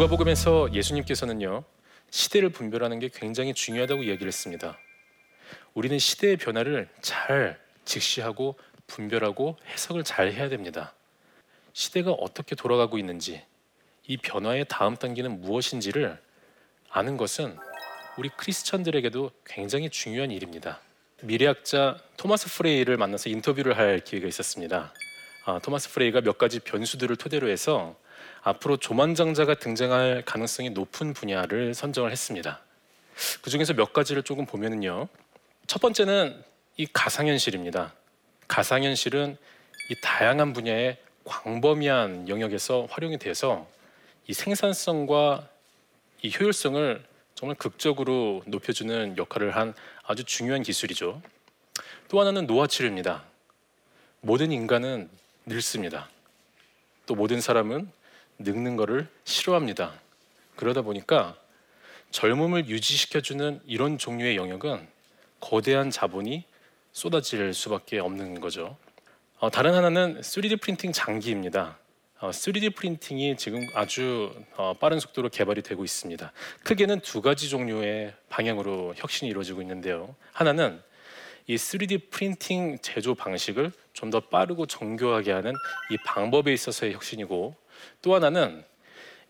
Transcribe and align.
누가복음에서 0.00 0.72
예수님께서는요 0.72 1.62
시대를 2.08 2.48
분별하는 2.48 3.00
게 3.00 3.10
굉장히 3.12 3.52
중요하다고 3.52 4.04
이야기를 4.04 4.28
했습니다. 4.28 4.78
우리는 5.74 5.98
시대의 5.98 6.38
변화를 6.38 6.88
잘 7.02 7.60
직시하고 7.84 8.58
분별하고 8.86 9.58
해석을 9.66 10.04
잘 10.04 10.32
해야 10.32 10.48
됩니다. 10.48 10.94
시대가 11.74 12.12
어떻게 12.12 12.54
돌아가고 12.54 12.96
있는지 12.96 13.42
이 14.06 14.16
변화의 14.16 14.64
다음 14.70 14.96
단계는 14.96 15.42
무엇인지를 15.42 16.18
아는 16.88 17.18
것은 17.18 17.58
우리 18.16 18.30
크리스천들에게도 18.30 19.30
굉장히 19.44 19.90
중요한 19.90 20.30
일입니다. 20.30 20.80
미래학자 21.20 21.98
토마스 22.16 22.48
프레이를 22.56 22.96
만나서 22.96 23.28
인터뷰를 23.28 23.76
할 23.76 24.00
기회가 24.00 24.26
있었습니다. 24.26 24.94
아, 25.44 25.58
토마스 25.58 25.90
프레이가 25.90 26.22
몇 26.22 26.38
가지 26.38 26.58
변수들을 26.58 27.16
토대로 27.16 27.50
해서 27.50 27.96
앞으로 28.42 28.76
조만장자가 28.76 29.54
등장할 29.54 30.22
가능성이 30.24 30.70
높은 30.70 31.12
분야를 31.12 31.74
선정을 31.74 32.10
했습니다. 32.10 32.60
그 33.42 33.50
중에서 33.50 33.74
몇 33.74 33.92
가지를 33.92 34.22
조금 34.22 34.46
보면은요. 34.46 35.08
첫 35.66 35.80
번째는 35.80 36.42
이 36.76 36.86
가상현실입니다. 36.86 37.92
가상현실은 38.48 39.36
이 39.90 39.94
다양한 40.02 40.52
분야의 40.52 40.98
광범위한 41.24 42.28
영역에서 42.28 42.86
활용이 42.90 43.18
돼서 43.18 43.68
이 44.26 44.32
생산성과 44.32 45.48
이 46.22 46.32
효율성을 46.38 47.04
정말 47.34 47.56
극적으로 47.56 48.42
높여주는 48.46 49.16
역할을 49.16 49.56
한 49.56 49.74
아주 50.04 50.24
중요한 50.24 50.62
기술이죠. 50.62 51.22
또 52.08 52.20
하나는 52.20 52.46
노화 52.46 52.66
치료입니다. 52.66 53.24
모든 54.20 54.52
인간은 54.52 55.08
늙습니다. 55.46 56.08
또 57.06 57.14
모든 57.14 57.40
사람은 57.40 57.90
늙는 58.40 58.76
것을 58.76 59.06
싫어합니다. 59.24 59.92
그러다 60.56 60.82
보니까 60.82 61.36
젊음을 62.10 62.68
유지시켜주는 62.68 63.60
이런 63.66 63.98
종류의 63.98 64.36
영역은 64.36 64.88
거대한 65.40 65.90
자본이 65.90 66.44
쏟아질 66.92 67.54
수밖에 67.54 67.98
없는 67.98 68.40
거죠. 68.40 68.76
어, 69.38 69.50
다른 69.50 69.74
하나는 69.74 70.20
3D 70.20 70.60
프린팅 70.60 70.92
장기입니다. 70.92 71.78
어, 72.18 72.30
3D 72.30 72.74
프린팅이 72.74 73.36
지금 73.36 73.66
아주 73.74 74.34
어, 74.56 74.74
빠른 74.74 74.98
속도로 74.98 75.28
개발이 75.28 75.62
되고 75.62 75.84
있습니다. 75.84 76.32
크게는 76.64 77.00
두 77.00 77.22
가지 77.22 77.48
종류의 77.48 78.14
방향으로 78.28 78.94
혁신이 78.96 79.30
이루어지고 79.30 79.62
있는데요. 79.62 80.14
하나는 80.32 80.82
이 81.46 81.56
3D 81.56 82.10
프린팅 82.10 82.78
제조 82.82 83.14
방식을 83.14 83.72
좀 83.92 84.10
더 84.10 84.20
빠르고 84.20 84.66
정교하게 84.66 85.30
하는 85.32 85.52
이 85.90 85.96
방법에 85.98 86.52
있어서의 86.52 86.94
혁신이고 86.94 87.54
또 88.02 88.14
하나는 88.14 88.64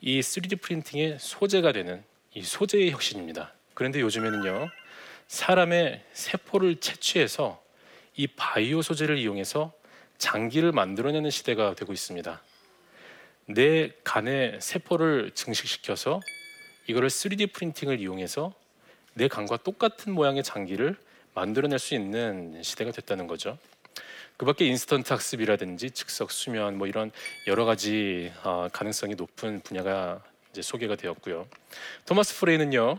이 0.01 0.21
3D 0.21 0.61
프린팅의 0.61 1.19
소재가 1.21 1.73
되는 1.73 2.03
이 2.35 2.43
소재의 2.43 2.91
혁신입니다. 2.91 3.53
그런데 3.75 4.01
요즘에는요 4.01 4.69
사람의 5.27 6.05
세포를 6.13 6.77
채취해서 6.77 7.63
이 8.17 8.27
바이오 8.27 8.83
소재를 8.83 9.19
이용해서 9.19 9.73
장기를 10.19 10.73
만들어내는 10.73 11.31
시대가 11.31 11.75
되고 11.75 11.93
있습니다. 11.93 12.43
내 13.47 13.91
간의 14.05 14.59
세포를 14.61 15.33
증식시켜서 15.35 16.21
이거를 16.87 17.09
3D 17.09 17.53
프린팅을 17.53 18.01
이용해서 18.01 18.53
내 19.15 19.29
간과 19.29 19.57
똑같은 19.59 20.13
모양의 20.13 20.43
장기를 20.43 20.97
만들어낼 21.35 21.79
수 21.79 21.95
있는 21.95 22.63
시대가 22.63 22.91
됐다는 22.93 23.27
거죠. 23.27 23.59
그 24.37 24.47
밖에 24.47 24.65
인스턴트 24.67 25.13
학습이라든지 25.13 25.91
즉석 25.91 26.31
수면 26.31 26.79
뭐 26.79 26.87
이런 26.87 27.11
여러 27.47 27.65
가지 27.65 28.33
어, 28.43 28.69
가능성이 28.73 29.15
높은 29.15 29.61
분야가 29.61 30.23
이제 30.51 30.63
소개가 30.63 30.97
되었고요. 30.97 31.47
토마스 32.07 32.39
프레이는요 32.39 32.99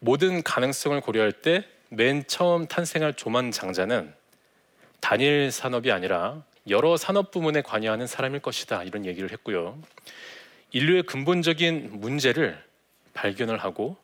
모든 0.00 0.42
가능성을 0.42 1.00
고려할 1.00 1.32
때 1.32 1.64
맨 1.92 2.24
처음 2.28 2.68
탄생할 2.68 3.14
조만 3.14 3.50
장자는 3.50 4.14
단일 5.00 5.50
산업이 5.50 5.90
아니라 5.90 6.44
여러 6.68 6.96
산업 6.96 7.32
부문에 7.32 7.62
관여하는 7.62 8.06
사람일 8.06 8.40
것이다 8.40 8.84
이런 8.84 9.04
얘기를 9.06 9.32
했고요. 9.32 9.76
인류의 10.70 11.02
근본적인 11.02 12.00
문제를 12.00 12.62
발견을 13.12 13.58
하고 13.58 13.96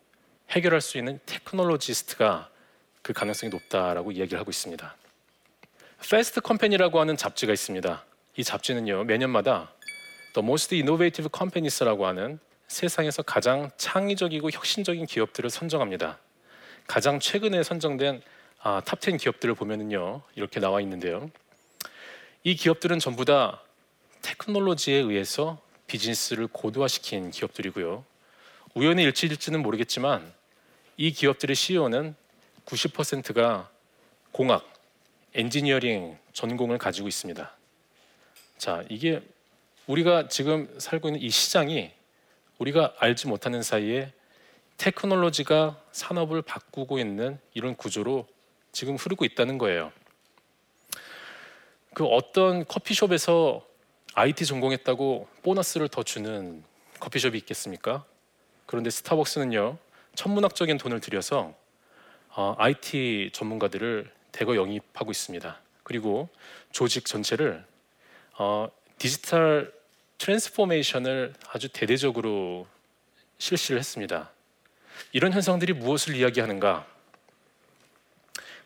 해결할 0.51 0.81
수 0.81 0.99
있는 0.99 1.21
technologist가 1.27 2.51
그 3.03 3.13
가능성이 3.13 3.51
높다라고 3.51 4.11
이야기를 4.11 4.41
하고 4.41 4.51
있습니다. 4.51 4.97
Fast 6.01 6.41
Company라고 6.41 7.01
하는 7.01 7.17
잡지가 7.17 7.53
있습니다. 7.53 8.05
이 8.37 8.45
잡지는요 8.45 9.05
매년마다 9.05 9.73
The 10.35 10.45
Most 10.45 10.75
Innovative 10.75 11.31
Companies라고 11.37 12.07
하는 12.07 12.39
세상에서 12.69 13.23
가장 13.23 13.71
창의적이고 13.77 14.51
혁신적인 14.51 15.07
기업들을 15.07 15.51
선정합니다. 15.51 16.19
가장 16.87 17.19
최근에 17.19 17.63
선정된 17.63 18.23
아, 18.61 18.81
top 18.83 19.04
10 19.04 19.19
기업들을 19.21 19.55
보면은요 19.55 20.23
이렇게 20.35 20.61
나와 20.61 20.81
있는데요. 20.81 21.31
이 22.45 22.55
기업들은 22.55 22.99
전부 22.99 23.25
다 23.25 23.63
테크놀로지에 24.23 24.97
의해서 24.97 25.59
비즈니스를 25.87 26.49
고도화시킨 26.49 27.31
기업들이고요. 27.31 28.05
우연의 28.75 29.05
일치일지는 29.07 29.63
모르겠지만 29.63 30.33
이 30.97 31.13
기업들의 31.13 31.57
CEO는 31.57 32.15
90%가 32.67 33.71
공학, 34.33 34.76
엔지니어링 35.37 36.17
전공을 36.33 36.79
가지고 36.79 37.09
있습니다. 37.09 37.55
자, 38.57 38.83
이게 38.89 39.21
우리가 39.87 40.29
지금 40.29 40.75
살고 40.79 41.09
있는 41.09 41.21
이 41.21 41.29
시장이 41.29 41.93
우리가 42.59 42.95
알지 42.99 43.29
못하는 43.29 43.63
사이에 43.63 44.13
테크놀로지가 44.79 45.79
산업을 45.93 46.41
바꾸고 46.41 46.99
있는 46.99 47.39
이런 47.53 47.77
구조로 47.77 48.27
지금 48.73 48.97
흐르고 48.97 49.27
있다는 49.27 49.59
거예요. 49.59 49.93
그 51.93 52.07
어떤 52.07 52.67
커피숍에서 52.67 53.63
IT 54.15 54.47
전공했다고 54.47 55.29
보너스를 55.43 55.89
더 55.89 56.03
주는 56.03 56.65
커피숍이 56.99 57.37
있겠습니까? 57.37 58.07
그런데 58.65 58.89
스타벅스는요 58.89 59.77
천문학적인 60.15 60.79
돈을 60.79 61.01
들여서 61.01 61.55
어, 62.31 62.55
IT 62.59 63.31
전문가들을 63.35 64.16
대거 64.37 64.55
영입하고 64.55 65.11
있습니다. 65.11 65.59
그리고 65.83 66.29
조직 66.71 67.07
전체를 67.07 67.65
어, 68.39 68.69
digital 68.99 69.73
transformation을 70.19 71.33
아주 71.49 71.71
대대적으로 71.71 72.67
실시를 73.39 73.79
했습니다. 73.79 74.31
이런 75.13 75.33
현상들이 75.33 75.73
무엇을 75.73 76.17
이야기하는가? 76.17 76.87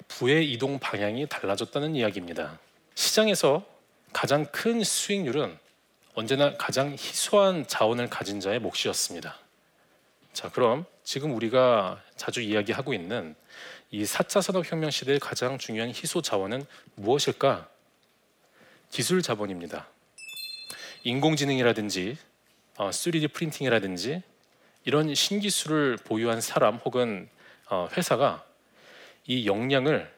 부의 0.09 0.51
이동 0.51 0.81
방향이 0.81 1.29
달라졌다는 1.29 1.95
이야기입니다. 1.95 2.59
시장에서 2.97 3.65
가장 4.13 4.47
큰 4.47 4.83
수익률은 4.83 5.57
언제나 6.15 6.57
가장 6.57 6.91
희소한 6.93 7.65
자원을 7.69 8.11
가진 8.11 8.41
자의 8.41 8.59
몫이었습니다. 8.59 9.39
자, 10.33 10.49
그럼 10.51 10.85
지금 11.05 11.33
우리가 11.37 12.03
자주 12.17 12.41
이야기하고 12.41 12.93
있는 12.93 13.37
이 13.93 14.05
4차 14.05 14.41
산업혁명 14.41 14.91
시대의 14.91 15.19
가장 15.19 15.59
중요한 15.59 15.91
희소 15.91 16.23
자원은 16.23 16.65
무엇일까? 16.95 17.69
기술 18.91 19.21
자본입니다. 19.21 19.89
인공지능이라든지 21.03 22.17
3D 22.77 23.25
어, 23.25 23.33
프린팅이라든지 23.33 24.23
이런 24.85 25.15
신기술을 25.15 25.97
보유한 26.05 26.41
사람 26.41 26.77
혹은 26.77 27.29
어, 27.69 27.89
회사가 27.97 28.45
이 29.27 29.47
역량을 29.47 30.13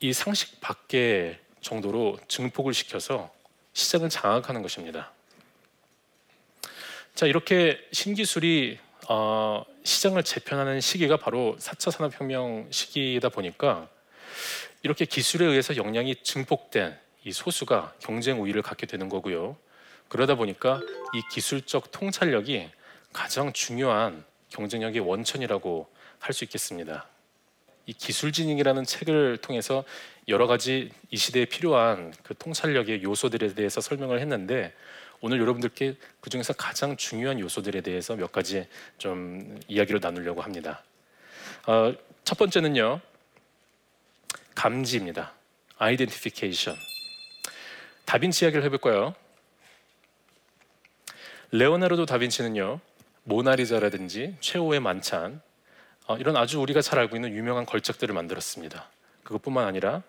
이 0.00 0.12
상식 0.12 0.60
밖의 0.60 1.38
정도로 1.60 2.18
증폭을 2.28 2.72
시켜서 2.72 3.32
시장을 3.74 4.08
장악하는 4.08 4.62
것입니다. 4.62 5.12
자 7.14 7.26
이렇게 7.26 7.78
신기술이 7.92 8.78
어, 9.08 9.64
시장을 9.82 10.22
재편하는 10.22 10.80
시기가 10.80 11.16
바로 11.16 11.56
4차 11.58 11.90
산업혁명 11.90 12.68
시기다 12.70 13.28
보니까 13.28 13.88
이렇게 14.82 15.04
기술에 15.04 15.46
의해서 15.46 15.76
역량이 15.76 16.16
증폭된 16.22 16.96
이 17.24 17.32
소수가 17.32 17.94
경쟁 18.00 18.40
우위를 18.42 18.62
갖게 18.62 18.86
되는 18.86 19.08
거고요. 19.08 19.56
그러다 20.08 20.34
보니까 20.34 20.80
이 21.14 21.22
기술적 21.32 21.90
통찰력이 21.90 22.70
가장 23.12 23.52
중요한 23.52 24.24
경쟁력의 24.50 25.00
원천이라고 25.00 25.88
할 26.18 26.32
수 26.32 26.44
있겠습니다. 26.44 27.06
이 27.86 27.92
기술진흥이라는 27.92 28.84
책을 28.84 29.38
통해서 29.38 29.84
여러 30.26 30.46
가지 30.46 30.90
이 31.10 31.16
시대에 31.18 31.44
필요한 31.44 32.14
그 32.22 32.34
통찰력의 32.34 33.02
요소들에 33.02 33.54
대해서 33.54 33.82
설명을 33.82 34.20
했는데 34.20 34.72
오늘 35.20 35.40
여러분들께 35.40 35.96
그 36.20 36.30
중에서 36.30 36.52
가장 36.52 36.96
중요한 36.96 37.40
요소들에 37.40 37.80
대해서 37.80 38.16
몇 38.16 38.32
가지 38.32 38.66
좀 38.98 39.58
이야기를 39.68 40.00
나누려고 40.00 40.42
합니다. 40.42 40.82
어, 41.66 41.94
첫 42.24 42.38
번째는요, 42.38 43.00
감지입니다. 44.54 45.32
아이덴티피케이션. 45.78 46.74
다빈치 48.04 48.44
이야기를 48.44 48.64
해볼 48.64 48.78
거예요. 48.78 49.14
레오나르도 51.50 52.06
다빈치는요, 52.06 52.80
모나리자라든지 53.24 54.36
최후의 54.40 54.80
만찬 54.80 55.40
어, 56.06 56.16
이런 56.18 56.36
아주 56.36 56.60
우리가 56.60 56.82
잘 56.82 56.98
알고 56.98 57.16
있는 57.16 57.34
유명한 57.34 57.64
걸작들을 57.64 58.14
만들었습니다. 58.14 58.88
그것뿐만 59.22 59.66
아니라 59.66 60.02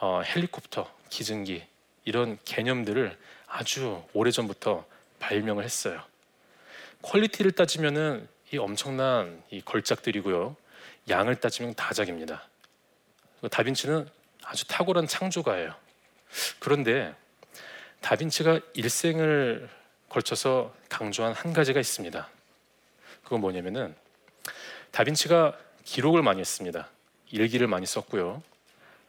어, 0.00 0.22
헬리콥터, 0.22 0.88
기증기 1.10 1.64
이런 2.04 2.38
개념들을 2.44 3.16
아주 3.56 4.02
오래전부터 4.14 4.84
발명을 5.20 5.62
했어요. 5.62 6.02
quality를 7.02 7.52
따지면은 7.52 8.26
이 8.52 8.58
엄청난 8.58 9.40
이 9.48 9.60
걸작들이고요. 9.60 10.56
양을 11.08 11.36
따지면 11.36 11.74
다작입니다. 11.74 12.48
다빈치는 13.52 14.08
아주 14.42 14.66
탁월한 14.66 15.06
창조가예요. 15.06 15.72
그런데 16.58 17.14
다빈치가 18.00 18.58
일생을 18.72 19.68
걸쳐서 20.08 20.74
강조한 20.88 21.32
한 21.32 21.52
가지가 21.52 21.78
있습니다. 21.78 22.28
그건 23.22 23.40
뭐냐면은 23.40 23.94
다빈치가 24.90 25.56
기록을 25.84 26.22
많이 26.22 26.40
했습니다. 26.40 26.88
일기를 27.30 27.68
많이 27.68 27.86
썼고요. 27.86 28.42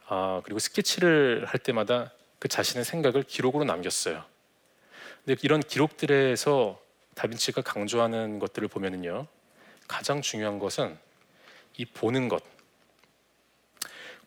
아, 0.06 0.40
그리고 0.44 0.60
스케치를 0.60 1.46
할 1.46 1.58
때마다 1.58 2.12
그 2.38 2.46
자신의 2.46 2.84
생각을 2.84 3.24
기록으로 3.24 3.64
남겼어요. 3.64 4.35
근데 5.26 5.40
이런 5.42 5.60
기록들에서 5.60 6.80
다빈치가 7.16 7.60
강조하는 7.60 8.38
것들을 8.38 8.68
보면은요. 8.68 9.26
가장 9.88 10.22
중요한 10.22 10.60
것은 10.60 10.96
이 11.76 11.84
보는 11.84 12.28
것, 12.28 12.44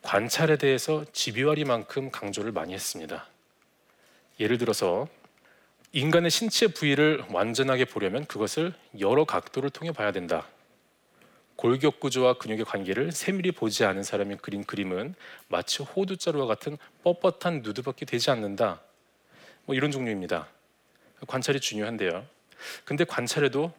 관찰에 0.02 0.58
대해서 0.58 1.06
집요하리만큼 1.12 2.10
강조를 2.10 2.52
많이 2.52 2.74
했습니다. 2.74 3.26
예를 4.38 4.58
들어서 4.58 5.08
인간의 5.92 6.30
신체 6.30 6.68
부위를 6.68 7.24
완전하게 7.30 7.86
보려면 7.86 8.26
그것을 8.26 8.74
여러 8.98 9.24
각도를 9.24 9.70
통해 9.70 9.92
봐야 9.92 10.12
된다. 10.12 10.48
골격 11.56 11.98
구조와 12.00 12.34
근육의 12.34 12.66
관계를 12.66 13.12
세밀히 13.12 13.52
보지 13.52 13.84
않은 13.84 14.02
사람이 14.02 14.36
그린 14.36 14.64
그림은 14.64 15.14
마치 15.48 15.82
호두자루와 15.82 16.46
같은 16.46 16.76
뻣뻣한 17.04 17.62
누드밖에 17.62 18.04
되지 18.04 18.30
않는다. 18.30 18.82
뭐 19.64 19.74
이런 19.74 19.90
종류입니다. 19.90 20.48
관찰이 21.26 21.60
중요한데요. 21.60 22.26
근데 22.84 23.04
관찰에도 23.04 23.72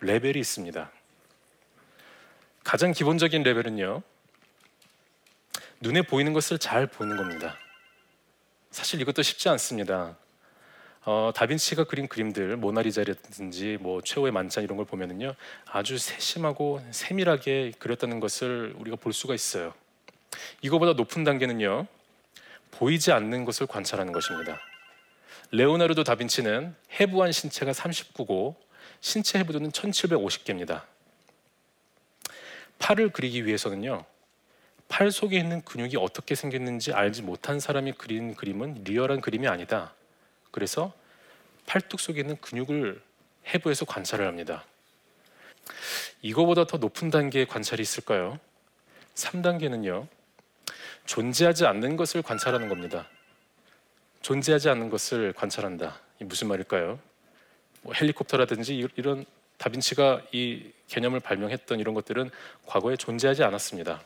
레벨이 0.00 0.38
있습니다. 0.38 0.90
가장 2.62 2.92
기본적인 2.92 3.42
레벨은요. 3.42 4.02
눈에 5.80 6.02
보이는 6.02 6.32
것을 6.32 6.58
잘 6.58 6.86
보는 6.86 7.16
겁니다. 7.16 7.58
사실 8.70 9.00
이것도 9.00 9.22
쉽지 9.22 9.48
않습니다. 9.50 10.16
어, 11.06 11.30
다빈치가 11.34 11.84
그린 11.84 12.08
그림들 12.08 12.56
모나리자라든지 12.56 13.76
뭐 13.80 14.00
최후의 14.00 14.32
만찬 14.32 14.64
이런 14.64 14.78
걸 14.78 14.86
보면은요 14.86 15.34
아주 15.66 15.98
세심하고 15.98 16.82
세밀하게 16.90 17.72
그렸다는 17.78 18.20
것을 18.20 18.74
우리가 18.78 18.96
볼 18.96 19.12
수가 19.12 19.34
있어요. 19.34 19.74
이거보다 20.62 20.94
높은 20.94 21.22
단계는요 21.22 21.86
보이지 22.70 23.12
않는 23.12 23.44
것을 23.44 23.66
관찰하는 23.66 24.12
것입니다. 24.12 24.58
레오나르도 25.56 26.02
다빈치는 26.02 26.74
해부한 26.98 27.30
신체가 27.30 27.70
39고 27.70 28.56
신체 29.00 29.38
해부도는 29.38 29.70
1750개입니다. 29.70 30.82
팔을 32.80 33.10
그리기 33.10 33.46
위해서는요 33.46 34.04
팔 34.88 35.12
속에 35.12 35.38
있는 35.38 35.62
근육이 35.62 35.96
어떻게 35.96 36.34
생겼는지 36.34 36.92
알지 36.92 37.22
못한 37.22 37.60
사람이 37.60 37.92
그린 37.92 38.34
그림은 38.34 38.82
리얼한 38.82 39.20
그림이 39.20 39.46
아니다. 39.46 39.94
그래서 40.50 40.92
팔뚝 41.66 42.00
속에 42.00 42.22
있는 42.22 42.36
근육을 42.40 43.00
해부해서 43.54 43.84
관찰을 43.84 44.26
합니다. 44.26 44.64
이거보다 46.20 46.64
더 46.66 46.78
높은 46.78 47.10
단계의 47.10 47.46
관찰이 47.46 47.80
있을까요? 47.80 48.40
3단계는요. 49.14 50.08
존재하지 51.06 51.64
않는 51.66 51.96
것을 51.96 52.22
관찰하는 52.22 52.68
겁니다. 52.68 53.08
존재하지 54.24 54.70
않는 54.70 54.88
것을 54.88 55.34
관찰한다. 55.34 56.00
이 56.18 56.24
무슨 56.24 56.48
말일까요? 56.48 56.98
뭐 57.82 57.92
헬리콥터라든지 57.92 58.88
이런 58.96 59.26
다빈치가 59.58 60.22
이 60.32 60.72
개념을 60.88 61.20
발명했던 61.20 61.78
이런 61.78 61.92
것들은 61.92 62.30
과거에 62.64 62.96
존재하지 62.96 63.44
않았습니다. 63.44 64.02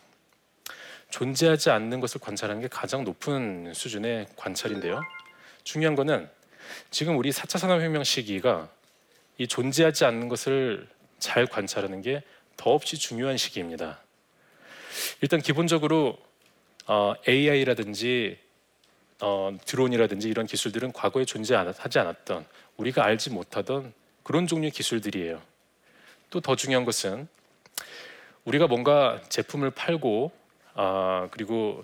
존재하지 1.11 1.71
않는 1.71 2.01
것을 2.01 2.21
관찰하는 2.21 2.61
게 2.61 2.67
가장 2.67 3.05
높은 3.05 3.73
수준의 3.73 4.27
관찰인데요. 4.35 5.01
중요한 5.63 5.95
거는 5.95 6.29
지금 6.91 7.17
우리 7.17 7.31
4차 7.31 7.57
산업혁명 7.57 8.03
시기가 8.03 8.69
이 9.39 9.47
존재하지 9.47 10.05
않는 10.05 10.29
것을 10.29 10.89
잘 11.21 11.47
관찰하는 11.47 12.03
게 12.03 12.25
더없이 12.57 12.99
중요한 12.99 13.37
시기입니다. 13.37 14.03
일단 15.21 15.41
기본적으로 15.41 16.19
어, 16.87 17.15
AI라든지 17.29 18.48
어, 19.21 19.57
드론이라든지 19.65 20.29
이런 20.29 20.47
기술들은 20.47 20.93
과거에 20.93 21.25
존재하지 21.25 21.99
않았던 21.99 22.47
우리가 22.77 23.05
알지 23.05 23.31
못하던 23.31 23.93
그런 24.23 24.47
종류의 24.47 24.71
기술들이에요. 24.71 25.43
또 26.31 26.41
더 26.41 26.57
중요한 26.57 26.85
것은 26.85 27.27
우리가 28.45 28.67
뭔가 28.67 29.21
제품을 29.29 29.71
팔고 29.71 30.31
어, 30.75 31.29
그리고 31.31 31.83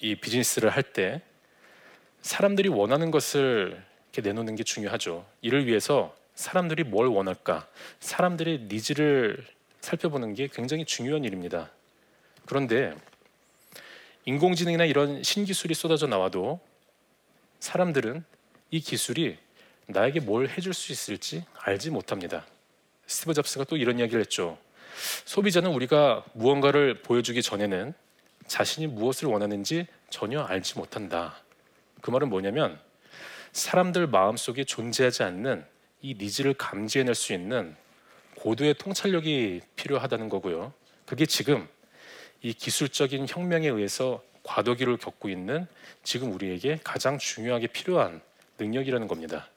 이 0.00 0.14
비즈니스를 0.16 0.70
할 0.70 0.82
때 0.82 1.22
사람들이 2.22 2.68
원하는 2.68 3.10
것을 3.10 3.82
이렇게 4.12 4.26
내놓는 4.28 4.56
게 4.56 4.64
중요하죠. 4.64 5.26
이를 5.42 5.66
위해서 5.66 6.14
사람들이 6.34 6.84
뭘 6.84 7.06
원할까? 7.06 7.68
사람들의 8.00 8.66
needs를 8.70 9.44
살펴보는 9.80 10.34
게 10.34 10.48
굉장히 10.48 10.84
중요한 10.84 11.24
일입니다. 11.24 11.70
그런데 12.46 12.94
인공지능이나 14.24 14.84
이런 14.86 15.22
신기술이 15.22 15.74
쏟아져 15.74 16.06
나와도 16.06 16.60
사람들은 17.64 18.22
이 18.70 18.80
기술이 18.80 19.38
나에게 19.86 20.20
뭘 20.20 20.50
해줄 20.50 20.74
수 20.74 20.92
있을지 20.92 21.46
알지 21.54 21.90
못합니다. 21.90 22.44
스티브 23.06 23.32
잡스가 23.32 23.64
또 23.64 23.78
이런 23.78 23.98
이야기를 23.98 24.20
했죠. 24.20 24.58
소비자는 25.24 25.70
우리가 25.70 26.26
무언가를 26.34 27.00
보여주기 27.00 27.42
전에는 27.42 27.94
자신이 28.46 28.88
무엇을 28.88 29.28
원하는지 29.28 29.86
전혀 30.10 30.42
알지 30.42 30.76
못한다. 30.76 31.42
그 32.02 32.10
말은 32.10 32.28
뭐냐면 32.28 32.78
사람들 33.52 34.08
마음속에 34.08 34.64
존재하지 34.64 35.22
않는 35.22 35.64
이 36.02 36.16
needs를 36.18 36.52
감지해낼 36.52 37.14
수 37.14 37.32
있는 37.32 37.74
고도의 38.36 38.74
통찰력이 38.74 39.62
필요하다는 39.74 40.28
거고요. 40.28 40.74
그게 41.06 41.24
지금 41.24 41.66
이 42.42 42.52
기술적인 42.52 43.24
혁명에 43.26 43.68
의해서 43.68 44.22
과도기를 44.44 44.98
겪고 44.98 45.28
있는 45.28 45.66
지금 46.04 46.32
우리에게 46.32 46.78
가장 46.84 47.18
중요하게 47.18 47.68
필요한 47.68 48.20
능력이라는 48.58 49.08
겁니다. 49.08 49.48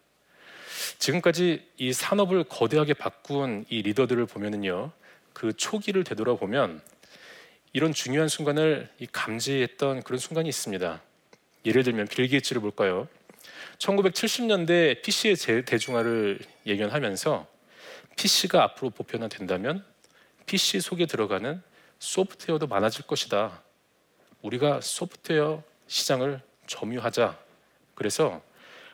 지금까지 0.98 1.68
이 1.78 1.94
산업을 1.94 2.46
거대하게 2.46 2.94
바꾼 2.94 3.66
이 3.70 3.82
리더들을 3.84 4.26
보면은요, 4.26 4.92
그 5.34 5.54
초기를 5.56 6.04
되돌아보면 6.04 6.82
이런 7.74 7.94
중요한 7.94 8.28
순간을 8.28 8.90
감지했던 9.12 10.04
그런 10.04 10.18
순간이 10.20 10.50
있습니다. 10.50 11.02
예를 11.66 11.84
들면 11.84 12.08
빌 12.08 12.28
게이츠를 12.28 12.62
볼까요? 12.62 13.08
1970년대 13.78 15.02
PC의 15.04 15.66
대중화를 15.66 16.40
예견하면서 16.66 17.46
PC가 18.16 18.64
앞으로 18.64 18.90
보편화된다면 18.90 19.86
PC 20.48 20.80
속에 20.80 21.06
들어가는 21.06 21.62
소프트웨어도 22.00 22.68
많아질 22.68 23.06
것이다. 23.06 23.62
우리가 24.42 24.82
소프트웨어 24.82 25.64
시장을 25.88 26.42
점유하자. 26.68 27.38
그래서 27.96 28.42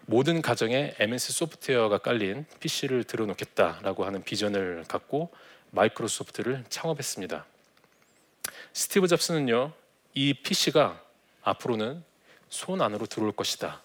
모든 0.05 0.41
가정에 0.41 0.93
MS 0.99 1.33
소프트웨어가 1.33 1.97
깔린 1.97 2.45
PC를 2.59 3.03
들어놓겠다라고 3.03 4.05
하는 4.05 4.23
비전을 4.23 4.85
갖고 4.87 5.31
마이크로소프트를 5.71 6.65
창업했습니다. 6.69 7.45
스티브 8.73 9.07
잡스는요, 9.07 9.71
이 10.13 10.33
PC가 10.33 11.01
앞으로는 11.41 12.03
손 12.49 12.81
안으로 12.81 13.05
들어올 13.05 13.31
것이다. 13.31 13.81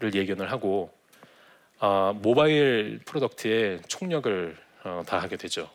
를 0.00 0.12
예견을 0.12 0.50
하고 0.50 0.92
어, 1.78 2.12
mobile 2.20 3.00
product에 3.04 3.82
총력을 3.86 4.56
어, 4.84 5.02
다하게 5.06 5.36
되죠. 5.36 5.70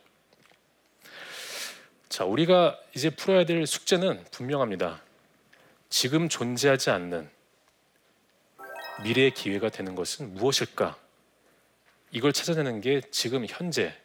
자, 2.09 2.25
우리가 2.25 2.79
이제 2.95 3.11
풀어야 3.11 3.45
될 3.45 3.67
숙제는 3.67 4.25
분명합니다. 4.31 5.01
지금 5.89 6.27
존재하지 6.27 6.89
않는 6.89 7.29
미래의 9.03 9.35
기회가 9.35 9.69
되는 9.69 9.93
것은 9.93 10.33
무엇일까? 10.33 10.97
이걸 12.11 12.33
찾아내는 12.33 12.81
게 12.81 13.01
지금 13.11 13.45
현재 13.47 13.95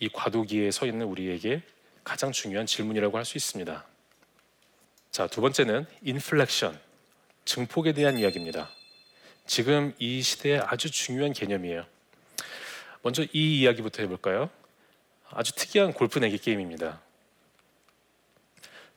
이 0.00 0.08
과도기에 0.08 0.72
서 0.72 0.86
있는 0.86 1.06
우리에게 1.06 1.62
가장 2.02 2.32
중요한 2.32 2.66
질문이라고 2.66 3.16
할 3.16 3.24
수 3.24 3.38
있습니다. 3.38 3.86
자, 5.12 5.26
두 5.28 5.40
번째는 5.40 5.86
인플렉션, 6.02 6.78
증폭에 7.44 7.92
대한 7.92 8.18
이야기입니다. 8.18 8.68
지금 9.46 9.94
이 10.00 10.20
시대에 10.20 10.58
아주 10.58 10.90
중요한 10.90 11.32
개념이에요. 11.32 11.86
먼저 13.02 13.22
이 13.32 13.60
이야기부터 13.60 14.02
해볼까요? 14.02 14.50
아주 15.30 15.52
특이한 15.54 15.92
골프 15.92 16.18
내기 16.18 16.38
게임입니다. 16.38 17.05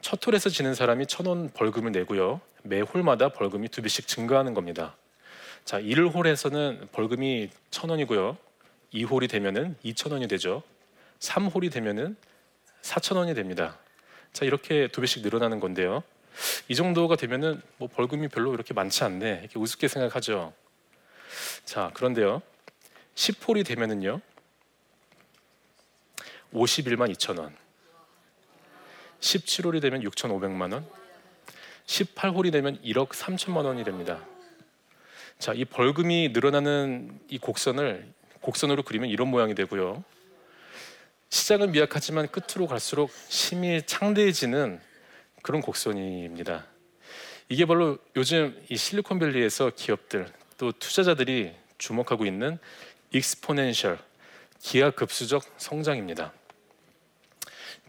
첫 0.01 0.25
홀에서 0.25 0.50
지는 0.50 0.74
사람이 0.74 1.08
천 1.08 1.27
원 1.27 1.50
벌금을 1.50 1.91
내고요. 1.91 2.41
매 2.63 2.79
홀마다 2.82 3.29
벌금이 3.29 3.70
두 3.70 3.82
배씩 3.82 4.08
증가하는 4.08 4.53
겁니다. 4.53 4.96
자, 5.65 5.79
1홀에서는 5.79 6.91
벌금이 6.91 7.50
천 7.70 7.89
원이고요. 7.89 8.38
2홀이 8.94 9.29
되면은 9.29 9.75
2천 9.84 10.12
원이 10.12 10.27
되죠. 10.27 10.63
3홀이 11.20 11.72
되면은 11.72 12.15
4천 12.82 13.18
원이 13.18 13.34
됩니다. 13.34 13.77
자, 14.34 14.46
이렇게 14.46 14.88
두 14.88 15.01
배씩 15.01 15.22
늘어나는 15.22 15.60
건데요. 15.60 16.03
이 16.70 16.75
정도가 16.75 17.15
되면은 17.18 17.62
뭐 17.77 17.88
벌금이 17.88 18.29
별로 18.29 18.53
이렇게 18.53 18.74
많지 18.74 19.03
않네. 19.03 19.39
이렇게 19.41 19.60
우습게 19.60 19.88
생각하죠. 19.88 20.53
자, 21.65 21.91
그런데요. 21.94 22.41
10홀이 23.15 23.65
되면은요. 23.65 24.22
51만 26.53 27.13
2천 27.15 27.38
원. 27.39 27.53
17홀이 29.19 29.81
되면 29.81 30.01
6,500만 30.03 30.73
원. 30.73 30.85
18홀이 31.85 32.51
되면 32.51 32.81
1억 32.81 33.09
3천만 33.09 33.65
원이 33.65 33.83
됩니다. 33.83 34.25
자, 35.39 35.53
이 35.53 35.65
벌금이 35.65 36.29
늘어나는 36.33 37.19
이 37.29 37.38
곡선을 37.38 38.13
곡선으로 38.41 38.83
그리면 38.83 39.09
이런 39.09 39.27
모양이 39.29 39.55
되고요. 39.55 40.03
시작은 41.29 41.71
미약하지만 41.71 42.27
끝으로 42.27 42.67
갈수록 42.67 43.11
심히 43.27 43.81
창대해지는 43.85 44.79
그런 45.41 45.61
곡선입니다. 45.61 46.65
이게 47.49 47.65
바로 47.65 47.97
요즘 48.15 48.59
이 48.69 48.77
실리콘밸리에서 48.77 49.71
기업들 49.75 50.31
또 50.57 50.71
투자자들이 50.71 51.53
주목하고 51.77 52.25
있는 52.25 52.59
익스포넨셜 53.11 53.97
기하급수적 54.59 55.43
성장입니다. 55.57 56.33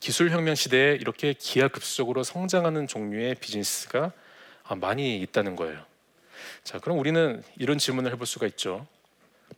기술혁명 0.01 0.55
시대에 0.55 0.95
이렇게 0.95 1.35
기하급수적으로 1.35 2.23
성장하는 2.23 2.87
종류의 2.87 3.35
비즈니스가 3.35 4.13
많이 4.81 5.21
있다는 5.21 5.57
거예요. 5.57 5.85
자, 6.65 6.79
그럼 6.79 6.99
우리는 6.99 7.43
이런 7.59 7.77
질문을 7.79 8.11
해볼 8.13 8.27
수가 8.27 8.47
있죠. 8.49 8.87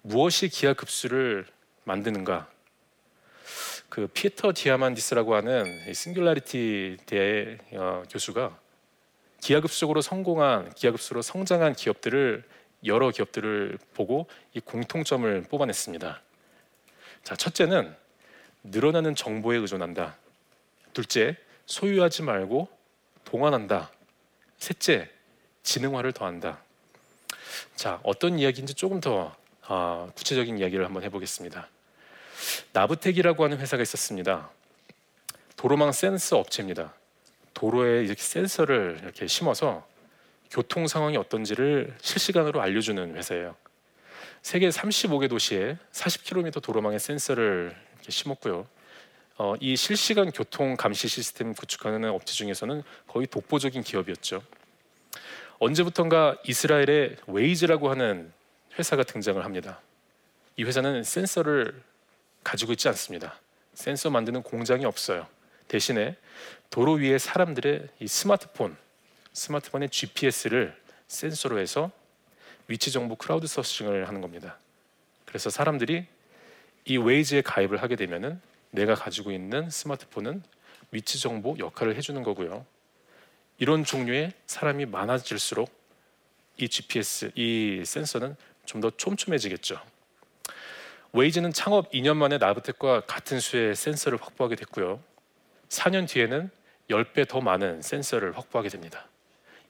무엇이 0.03 0.49
기하급수를 0.49 1.47
만드는가? 1.85 2.51
그 3.89 4.09
피터 4.09 4.53
디아만디스라고 4.55 5.35
하는 5.35 5.93
Singularity 5.93 6.97
대 7.07 7.59
어, 7.73 8.03
교수가 8.11 8.59
기하급수적으로 9.41 10.01
성공한 10.01 10.73
기하급수로 10.75 11.23
성장한 11.23 11.75
기업들을 11.75 12.43
여러 12.87 13.11
기업들을 13.11 13.79
보고 13.95 14.27
이 14.55 14.61
공통점을 14.61 15.43
뽑아냈습니다. 15.43 16.23
자, 17.23 17.37
첫째는 17.37 17.95
늘어나는 18.65 19.15
정보에 19.15 19.59
의존한다. 19.59 20.17
둘째, 20.93 21.37
소유하지 21.67 22.23
말고 22.23 22.69
동환한다. 23.25 23.91
셋째, 24.59 25.11
지능화를 25.63 26.13
더한다. 26.13 26.63
자, 27.77 28.01
어떤 28.03 28.39
이야기인지 28.39 28.75
조금 28.75 29.01
더 29.01 29.35
어, 29.69 30.11
구체적인 30.15 30.59
이야기를 30.59 30.85
한번 30.85 31.03
해보겠습니다. 31.05 31.69
나브텍이라고 32.73 33.45
하는 33.45 33.59
회사가 33.59 33.83
있었습니다. 33.83 34.51
도로망 35.57 35.93
센서 35.93 36.39
업체입니다. 36.39 36.95
도로에 37.55 38.05
이렇게 38.05 38.21
센서를 38.21 38.99
이렇게 39.03 39.27
심어서 39.27 39.87
교통 40.51 40.87
상황이 40.87 41.17
어떤지를 41.17 41.95
실시간으로 42.01 42.61
알려주는 42.61 43.17
회사예요. 43.17 43.57
세계 44.43 44.69
35개 44.69 45.29
도시에 45.29 45.79
40km 45.93 46.63
도로망에 46.63 46.99
센서를 46.99 47.75
심었고요. 48.09 48.67
어, 49.45 49.57
이 49.59 49.75
실시간 49.75 50.31
교통 50.31 50.77
감시 50.77 51.09
시스템 51.09 51.53
구축하는 51.53 52.09
업체 52.11 52.33
중에서는 52.33 52.85
거의 53.09 53.27
독보적인 53.27 53.83
기업이었죠. 53.83 54.41
언제부턴가 55.59 56.37
이스라엘에 56.47 57.17
Waze라고 57.27 57.91
하는 57.91 58.33
회사가 58.79 59.03
등장을 59.03 59.45
합니다. 59.45 59.81
이 60.57 60.63
회사는 60.63 61.03
센서를 61.03 61.83
가지고 62.45 62.71
있지 62.71 62.87
않습니다. 62.87 63.35
센서 63.75 64.11
만드는 64.11 64.45
공장이 64.45 64.85
없어요. 64.85 65.27
대신에 65.67 66.17
도로 66.71 66.93
위에 66.93 67.19
사람들의 67.19 67.89
이 67.99 68.07
스마트폰, 68.07 68.77
스마트폰의 69.33 69.89
GPS를 69.89 70.81
센서로 71.09 71.59
해서 71.59 71.91
위치 72.69 72.93
정보 72.93 73.17
crowdsourcing을 73.17 74.07
하는 74.07 74.21
겁니다. 74.21 74.57
그래서 75.25 75.51
사람들이 75.51 76.07
이 76.85 76.97
Waze에 76.97 77.43
가입을 77.43 77.83
하게 77.83 77.97
되면은 77.97 78.52
내가 78.73 78.95
가지고 78.95 79.31
있는 79.31 79.71
스마트폰은 79.71 80.43
위치 80.91 81.21
정보 81.21 81.57
역할을 81.59 81.97
해주는 81.97 82.21
거고요. 82.23 82.67
이런 83.59 83.85
종류의 83.85 84.33
사람이 84.47 84.87
많아질수록 84.87 85.71
이 86.57 86.69
GPS, 86.69 87.31
이 87.37 87.83
센서는 87.87 88.37
좀 88.65 88.81
더 88.81 88.91
촘촘해지겠죠. 88.91 89.81
Waze는 91.13 91.53
창업 91.53 91.91
2년 91.93 92.17
만에 92.17 92.39
Navteq과 92.39 93.03
같은 93.03 93.39
수의 93.39 93.77
센서를 93.77 94.19
확보하게 94.21 94.57
됐고요. 94.57 95.03
4년 95.69 96.09
뒤에는 96.09 96.51
10배 96.89 97.29
더 97.29 97.41
많은 97.41 97.83
센서를 97.83 98.37
확보하게 98.37 98.69
됩니다. 98.71 99.09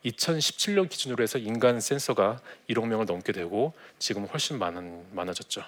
2017년 0.04 0.88
기준으로 0.88 1.22
해서 1.22 1.38
인간 1.38 1.80
센서가 1.80 2.40
1억 2.68 2.86
명을 2.86 3.06
넘게 3.06 3.32
되고 3.32 3.72
지금 3.98 4.24
훨씬 4.26 4.58
많은, 4.58 5.04
많아졌죠. 5.14 5.64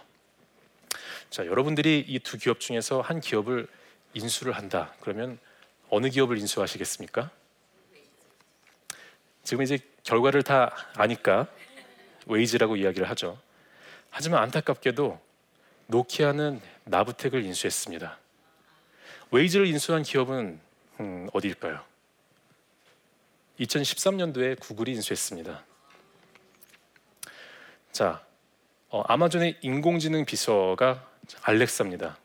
자, 1.34 1.44
여러분들이 1.46 2.04
이 2.06 2.20
두 2.20 2.38
기업 2.38 2.60
중에서 2.60 3.00
한 3.00 3.18
기업을 3.18 3.66
인수를 4.12 4.52
한다. 4.52 4.94
그러면 5.00 5.40
어느 5.90 6.08
기업을 6.08 6.38
인수하시겠습니까? 6.38 7.28
지금 9.42 9.64
이제 9.64 9.80
결과를 10.04 10.44
다 10.44 10.72
아니까 10.94 11.48
웨이즈라고 12.26 12.76
이야기를 12.76 13.10
하죠. 13.10 13.36
하지만 14.10 14.44
안타깝게도 14.44 15.20
노키아는 15.88 16.60
나브텍을 16.84 17.44
인수했습니다. 17.44 18.16
Waze를 19.32 19.66
인수한 19.66 20.04
기업은 20.04 20.60
음, 21.00 21.28
어디일까요? 21.32 21.82
2013년도에 23.58 24.60
구글이 24.60 24.92
인수했습니다. 24.92 25.64
자, 27.90 28.24
어, 28.90 29.02
아마존의 29.08 29.58
인공지능 29.62 30.24
비서가 30.24 31.12
알렉사입니다. 31.42 32.18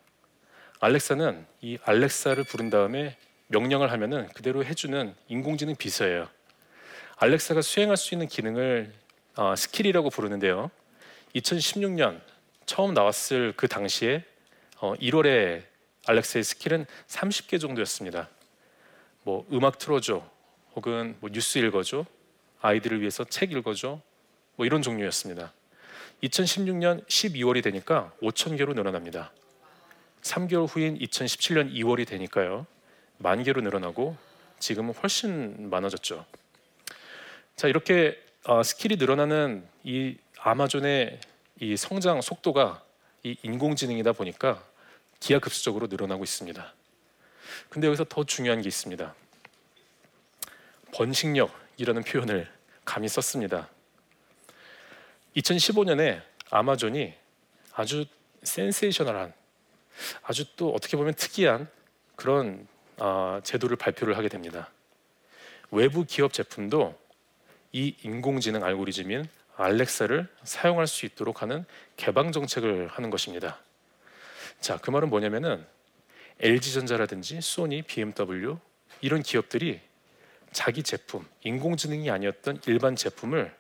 알렉사는 0.80 1.46
이 1.62 1.78
알렉사를 1.84 2.44
부른 2.46 2.70
다음에 2.70 3.18
명령을 3.48 3.92
하면은 3.92 4.28
그대로 4.30 4.64
해주는 4.64 5.14
인공지능 5.28 5.76
비서예요. 5.76 6.30
알렉사가 7.18 7.62
수행할 7.62 7.98
수 7.98 8.14
있는 8.14 8.28
기능을 8.28 8.94
어, 9.36 9.56
skill이라고 9.56 10.10
부르는데요. 10.10 10.72
2016년 11.36 12.22
처음 12.66 12.94
나왔을 12.94 13.54
그 13.56 13.68
당시에 13.68 14.24
어, 14.80 14.94
1월에 14.96 15.64
알렉사의 16.06 16.44
스킬은 16.44 16.86
30개 17.08 17.60
정도였습니다. 17.60 18.30
뭐 19.24 19.46
음악 19.52 19.78
틀어줘, 19.78 20.24
혹은 20.76 21.18
뭐 21.20 21.30
뉴스 21.32 21.58
읽어줘, 21.58 22.06
아이들을 22.62 23.02
위해서 23.02 23.24
책 23.26 23.52
읽어줘, 23.52 24.00
뭐 24.56 24.66
이런 24.66 24.82
종류였습니다. 24.82 25.52
2016년 26.24 27.06
12월이 27.08 27.64
되니까 27.64 28.12
5천 28.22 28.58
개로 28.58 28.74
늘어납니다. 28.74 29.32
3개월 30.22 30.68
후인 30.70 30.98
2017년 31.00 31.74
2월이 31.74 32.06
되니까요. 32.08 32.66
만 33.18 33.44
개로 33.44 33.62
늘어나고 33.62 34.18
지금은 34.60 34.94
훨씬 34.96 35.70
많아졌죠. 35.70 36.26
자 37.56 37.68
이렇게 37.68 38.18
어, 38.46 38.64
skill이 38.64 38.96
늘어나는 38.98 39.66
이 39.84 40.18
아마존의 40.40 41.20
이 41.62 41.78
성장 41.78 42.22
속도가 42.22 42.84
이 43.24 43.38
인공지능이다 43.44 44.14
보니까 44.14 44.64
기하급수적으로 45.20 45.88
늘어나고 45.88 46.24
있습니다. 46.24 46.74
근데 47.70 47.88
여기서 47.88 48.06
더 48.06 48.24
중요한 48.24 48.62
게 48.62 48.68
있습니다. 48.68 49.14
번식력이라는 50.94 52.04
표현을 52.04 52.50
감히 52.86 53.08
썼습니다. 53.08 53.70
2015년에 55.36 56.22
아마존이 56.50 57.14
아주 57.74 58.06
센세이셔널한 58.44 59.34
아주 60.24 60.46
또 60.56 60.74
어떻게 60.74 60.98
보면 60.98 61.14
특이한 61.14 61.68
그런 62.16 62.68
어, 62.98 63.40
제도를 63.44 63.78
발표를 63.78 64.18
하게 64.18 64.28
됩니다. 64.28 64.70
외부 65.72 66.06
기업 66.06 66.34
제품도 66.34 66.98
이 67.72 67.96
인공지능 68.04 68.64
알고리즘인 68.64 69.28
알렉사를 69.56 70.28
사용할 70.44 70.88
수 70.88 71.06
있도록 71.06 71.42
하는 71.42 71.66
개방 71.98 72.32
정책을 72.32 72.88
하는 72.88 73.10
것입니다. 73.10 73.60
자, 74.60 74.78
그 74.78 74.90
말은 74.90 75.10
뭐냐면은 75.10 75.66
LG전자라든지 76.40 77.42
소니, 77.42 77.84
BMW 77.84 78.58
이런 79.02 79.22
기업들이 79.22 79.82
자기 80.52 80.82
제품, 80.82 81.28
인공지능이 81.44 82.10
아니었던 82.10 82.62
일반 82.68 82.96
제품을 82.96 83.54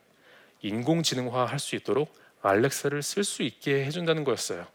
인공지능화 0.61 1.45
할 1.45 1.59
수 1.59 1.75
있도록 1.75 2.13
알렉사를 2.41 3.01
쓸 3.03 3.23
수 3.23 3.43
있게 3.43 3.85
해준다는 3.85 4.23
거였어요. 4.23 4.65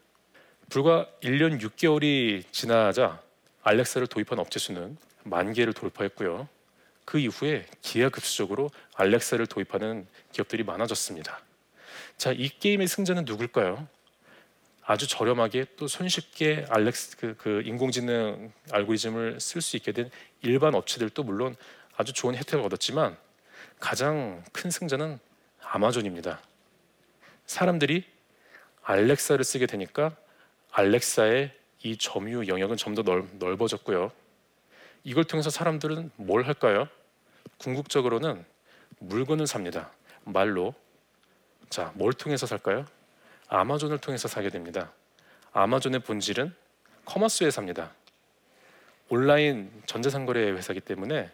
불과 0.69 1.07
1년 1.21 1.59
6개월이 1.59 2.43
지나자 2.51 3.21
알렉사를 3.63 4.05
도입한 4.07 4.39
업체 4.39 4.59
수는 4.59 4.97
만 5.23 5.53
개를 5.53 5.73
돌파했고요. 5.73 6.47
그 7.05 7.19
이후에 7.19 7.65
기하급수적으로 7.81 8.69
알렉사를 8.95 9.45
도입하는 9.47 10.07
기업들이 10.31 10.63
많아졌습니다. 10.63 11.39
자, 12.17 12.31
이 12.31 12.49
게임의 12.49 12.87
승자는 12.87 13.25
누굴까요? 13.25 13.87
아주 14.83 15.07
저렴하게 15.07 15.65
또 15.77 15.87
손쉽게 15.87 16.67
알렉스 16.69 17.17
그, 17.17 17.35
그 17.37 17.61
인공지능 17.65 18.51
알고리즘을 18.71 19.39
쓸 19.39 19.61
수 19.61 19.77
있게 19.77 19.91
된 19.91 20.11
일반 20.43 20.75
업체들도 20.75 21.23
물론 21.23 21.55
아주 21.97 22.13
좋은 22.13 22.35
혜택을 22.35 22.63
얻었지만 22.63 23.17
가장 23.79 24.43
큰 24.51 24.69
승자는 24.69 25.19
아마존입니다. 25.75 26.39
사람들이 27.47 28.05
알렉사를 28.81 29.43
쓰게 29.43 29.65
되니까 29.65 30.15
알렉사의 30.71 31.53
이 31.83 31.97
점유 31.97 32.47
영역은 32.47 32.77
좀 32.77 32.95
더 32.95 33.03
넓어졌고요. 33.03 34.09
이걸 35.03 35.25
통해서 35.25 35.49
사람들은 35.49 36.11
뭘 36.15 36.47
할까요? 36.47 36.87
궁극적으로는 37.57 38.45
물건을 38.99 39.47
삽니다. 39.47 39.91
말로. 40.23 40.73
자, 41.69 41.91
뭘 41.95 42.13
통해서 42.13 42.45
살까요? 42.45 42.85
아마존을 43.49 43.97
통해서 43.97 44.29
사게 44.29 44.49
됩니다. 44.49 44.93
아마존의 45.51 45.99
본질은 46.03 46.55
커머스에 47.03 47.51
삽니다. 47.51 47.91
온라인 49.09 49.83
전자상거래 49.87 50.51
회사이기 50.51 50.79
때문에 50.79 51.29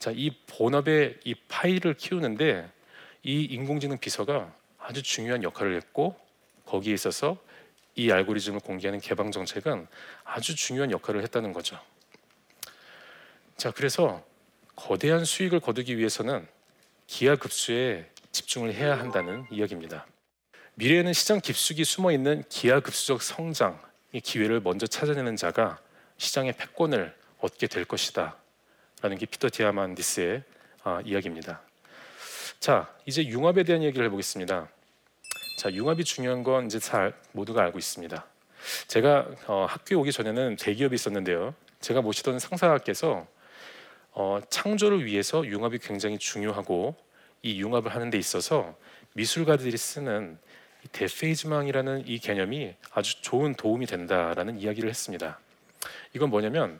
자, 0.00 0.10
이 0.12 0.30
본업의 0.48 1.20
이 1.22 1.36
파일을 1.46 1.94
키우는데 1.94 2.79
이 3.22 3.42
인공지능 3.44 3.98
비서가 3.98 4.52
아주 4.78 5.02
중요한 5.02 5.42
역할을 5.42 5.76
했고 5.76 6.16
거기에 6.64 6.94
있어서 6.94 7.36
이 7.94 8.10
알고리즘을 8.10 8.60
공개하는 8.60 9.00
개방 9.00 9.30
정책은 9.30 9.86
아주 10.24 10.54
중요한 10.54 10.90
역할을 10.90 11.22
했다는 11.22 11.52
거죠. 11.52 11.78
자, 13.56 13.70
그래서 13.70 14.24
거대한 14.74 15.24
수익을 15.24 15.60
거두기 15.60 15.98
위해서는 15.98 16.46
기하급수에 17.06 18.08
집중을 18.32 18.72
해야 18.72 18.98
한다는 18.98 19.44
이야기입니다. 19.50 20.06
미래에는 20.74 21.12
시장 21.12 21.40
깊숙이 21.40 21.84
숨어 21.84 22.12
있는 22.12 22.42
기하급수적 22.48 23.20
성장의 23.20 24.20
기회를 24.22 24.60
먼저 24.60 24.86
찾아내는 24.86 25.36
자가 25.36 25.78
시장의 26.16 26.54
패권을 26.54 27.14
얻게 27.40 27.66
될 27.66 27.84
것이다. 27.84 28.36
라는 29.02 29.18
게 29.18 29.26
피터 29.26 29.48
디아만디스의 29.52 30.42
아, 30.84 31.02
이야기입니다. 31.04 31.60
자, 32.60 32.94
이제 33.06 33.24
융합에 33.24 33.62
대한 33.62 33.82
얘기를 33.82 34.04
해보겠습니다. 34.04 34.68
자, 35.58 35.72
융합이 35.72 36.04
중요한 36.04 36.42
건 36.42 36.66
이제 36.66 36.78
잘 36.78 37.14
모두가 37.32 37.62
알고 37.62 37.78
있습니다. 37.78 38.26
제가 38.86 39.28
어, 39.46 39.64
학교에 39.66 39.96
오기 39.96 40.12
전에는 40.12 40.56
대기업에 40.56 40.94
있었는데요. 40.94 41.54
제가 41.80 42.02
모시던 42.02 42.38
상사께서 42.38 43.26
어, 44.10 44.40
창조를 44.50 45.06
위해서 45.06 45.46
융합이 45.46 45.78
굉장히 45.78 46.18
중요하고 46.18 46.94
이 47.40 47.58
융합을 47.62 47.94
하는 47.94 48.10
데 48.10 48.18
있어서 48.18 48.76
미술가들이 49.14 49.74
쓰는 49.78 50.38
dépaysement이라는 50.92 52.08
이 52.08 52.18
개념이 52.18 52.74
아주 52.92 53.22
좋은 53.22 53.54
도움이 53.54 53.86
된다라는 53.86 54.60
이야기를 54.60 54.90
했습니다. 54.90 55.40
이건 56.12 56.28
뭐냐면 56.28 56.78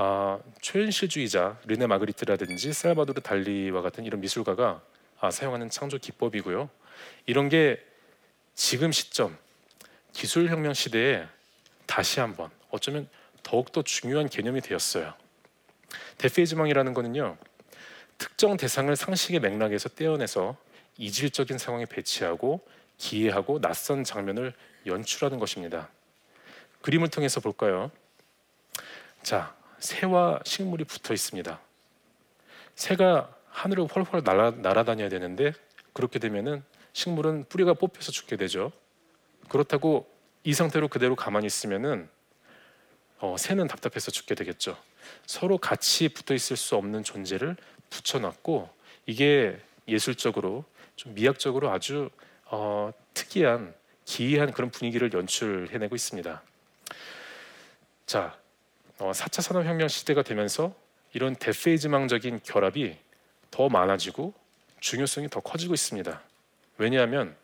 아, 0.00 0.38
초현실주의자 0.60 1.58
르네 1.66 1.88
마그리트라든지 1.88 2.72
살바도르 2.72 3.20
달리와 3.20 3.82
같은 3.82 4.04
이런 4.04 4.20
미술가가 4.20 4.80
아, 5.18 5.32
사용하는 5.32 5.70
창조 5.70 5.98
기법이고요. 5.98 6.70
이런 7.26 7.48
게 7.48 7.84
지금 8.54 8.92
시점 8.92 9.36
기술혁명 10.12 10.72
시대에 10.72 11.26
다시 11.86 12.20
한번 12.20 12.48
어쩌면 12.70 13.08
더욱더 13.42 13.82
중요한 13.82 14.28
개념이 14.28 14.60
되었어요. 14.60 15.14
데페이즈망이라는 16.18 16.94
것은요 16.94 17.36
특정 18.18 18.56
대상을 18.56 18.94
상식의 18.94 19.40
맥락에서 19.40 19.88
떼어내서 19.88 20.56
이질적인 20.96 21.58
상황에 21.58 21.86
배치하고 21.86 22.64
기이하고 22.98 23.60
낯선 23.60 24.04
장면을 24.04 24.54
연출하는 24.86 25.40
것입니다. 25.40 25.88
그림을 26.82 27.08
통해서 27.08 27.40
볼까요? 27.40 27.90
자, 29.24 29.57
새와 29.78 30.40
식물이 30.44 30.84
붙어 30.84 31.14
있습니다. 31.14 31.60
새가 32.74 33.34
하늘을 33.48 33.86
훨훨 33.86 34.22
날아, 34.24 34.52
날아 34.52 34.84
다녀야 34.84 35.08
되는데 35.08 35.52
그렇게 35.92 36.18
되면은 36.18 36.62
식물은 36.92 37.46
뿌리가 37.48 37.74
뽑혀서 37.74 38.12
죽게 38.12 38.36
되죠. 38.36 38.72
그렇다고 39.48 40.08
이 40.44 40.52
상태로 40.52 40.88
그대로 40.88 41.16
가만히 41.16 41.46
있으면은 41.46 42.08
어, 43.18 43.36
새는 43.36 43.66
답답해서 43.66 44.10
죽게 44.10 44.34
되겠죠. 44.34 44.76
서로 45.26 45.58
같이 45.58 46.08
붙어 46.08 46.34
있을 46.34 46.56
수 46.56 46.76
없는 46.76 47.02
존재를 47.02 47.56
붙여놨고 47.90 48.68
이게 49.06 49.58
예술적으로 49.88 50.64
좀 50.96 51.14
미학적으로 51.14 51.70
아주 51.70 52.10
어, 52.44 52.92
특이한 53.14 53.74
기이한 54.04 54.52
그런 54.52 54.70
분위기를 54.70 55.12
연출해내고 55.12 55.94
있습니다. 55.94 56.42
자, 58.06 58.24
어, 58.26 58.47
4차 58.98 59.42
산업혁명 59.42 59.88
시대가 59.88 60.22
되면서 60.22 60.74
이런 61.12 61.36
데페이즈망적인 61.36 62.40
결합이 62.42 62.96
더 63.50 63.68
많아지고 63.68 64.34
중요성이 64.80 65.28
더 65.28 65.40
커지고 65.40 65.74
있습니다. 65.74 66.20
왜냐하면 66.78 67.34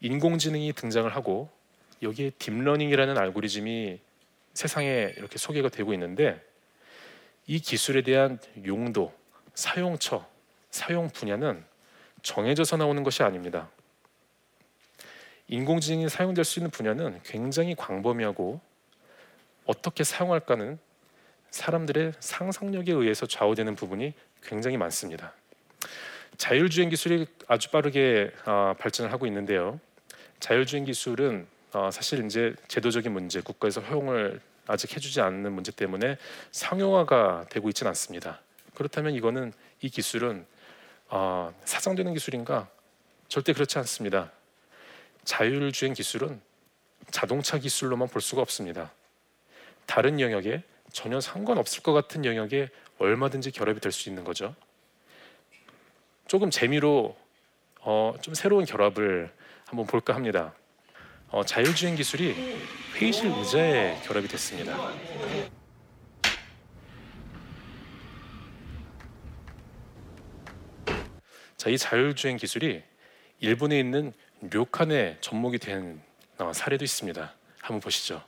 인공지능이 0.00 0.72
등장을 0.74 1.14
하고 1.14 1.50
여기에 2.02 2.30
deep 2.38 2.55
learning이라는 2.55 3.18
알고리즘이 3.18 4.00
세상에 4.54 5.14
이렇게 5.16 5.38
소개가 5.38 5.68
되고 5.68 5.92
있는데 5.92 6.44
이 7.46 7.60
기술에 7.60 8.02
대한 8.02 8.38
용도, 8.66 9.12
사용처, 9.54 10.26
사용 10.70 11.08
분야는 11.08 11.64
정해져서 12.22 12.76
나오는 12.76 13.02
것이 13.02 13.22
아닙니다. 13.22 13.70
인공지능이 15.48 16.08
사용될 16.08 16.44
수 16.44 16.58
있는 16.58 16.70
분야는 16.70 17.20
굉장히 17.24 17.74
광범위하고 17.74 18.60
어떻게 19.68 20.02
사용할까는 20.02 20.78
사람들의 21.50 22.14
상상력에 22.20 22.90
의해서 22.90 23.26
좌우되는 23.26 23.74
부분이 23.74 24.14
굉장히 24.42 24.78
많습니다. 24.78 25.34
자율주행 26.38 26.88
기술이 26.88 27.26
아주 27.46 27.70
빠르게 27.70 28.32
어, 28.46 28.74
발전을 28.78 29.12
하고 29.12 29.26
있는데요. 29.26 29.78
자율주행 30.40 30.84
기술은 30.86 31.46
어, 31.74 31.90
사실 31.92 32.24
이제 32.24 32.54
제도적인 32.68 33.12
문제, 33.12 33.42
국가에서 33.42 33.82
허용을 33.82 34.40
아직 34.66 34.96
해주지 34.96 35.20
않는 35.20 35.52
문제 35.52 35.70
때문에 35.70 36.16
상용화가 36.50 37.46
되고 37.50 37.68
있지는 37.68 37.90
않습니다. 37.90 38.40
그렇다면 38.74 39.12
이거는 39.14 39.52
이 39.82 39.90
기술은 39.90 40.46
어, 41.10 41.52
사장되는 41.66 42.14
기술인가? 42.14 42.68
절대 43.28 43.52
그렇지 43.52 43.76
않습니다. 43.78 44.32
자율주행 45.24 45.92
기술은 45.92 46.40
자동차 47.10 47.58
기술로만 47.58 48.08
볼 48.08 48.22
수가 48.22 48.40
없습니다. 48.40 48.92
다른 49.88 50.20
영역에 50.20 50.62
전혀 50.92 51.18
상관없을 51.18 51.82
것 51.82 51.92
같은 51.94 52.24
영역에 52.26 52.68
얼마든지 52.98 53.50
결합이 53.52 53.80
될 53.80 53.90
수 53.90 54.08
있는 54.10 54.22
거죠. 54.22 54.54
조금 56.28 56.50
재미로 56.50 57.16
어, 57.80 58.14
좀 58.20 58.34
새로운 58.34 58.66
결합을 58.66 59.32
한번 59.64 59.86
볼까 59.86 60.14
합니다. 60.14 60.54
어, 61.30 61.42
자율주행 61.42 61.96
기술이 61.96 62.34
회의실 62.96 63.30
의자에 63.30 64.00
결합이 64.02 64.28
됐습니다. 64.28 64.76
자, 71.56 71.70
이 71.70 71.78
자율주행 71.78 72.36
기술이 72.36 72.82
일본에 73.40 73.78
있는 73.78 74.12
료칸에 74.42 75.18
접목이 75.22 75.58
된 75.58 76.00
어, 76.38 76.52
사례도 76.52 76.84
있습니다. 76.84 77.34
한번 77.60 77.80
보시죠. 77.80 78.22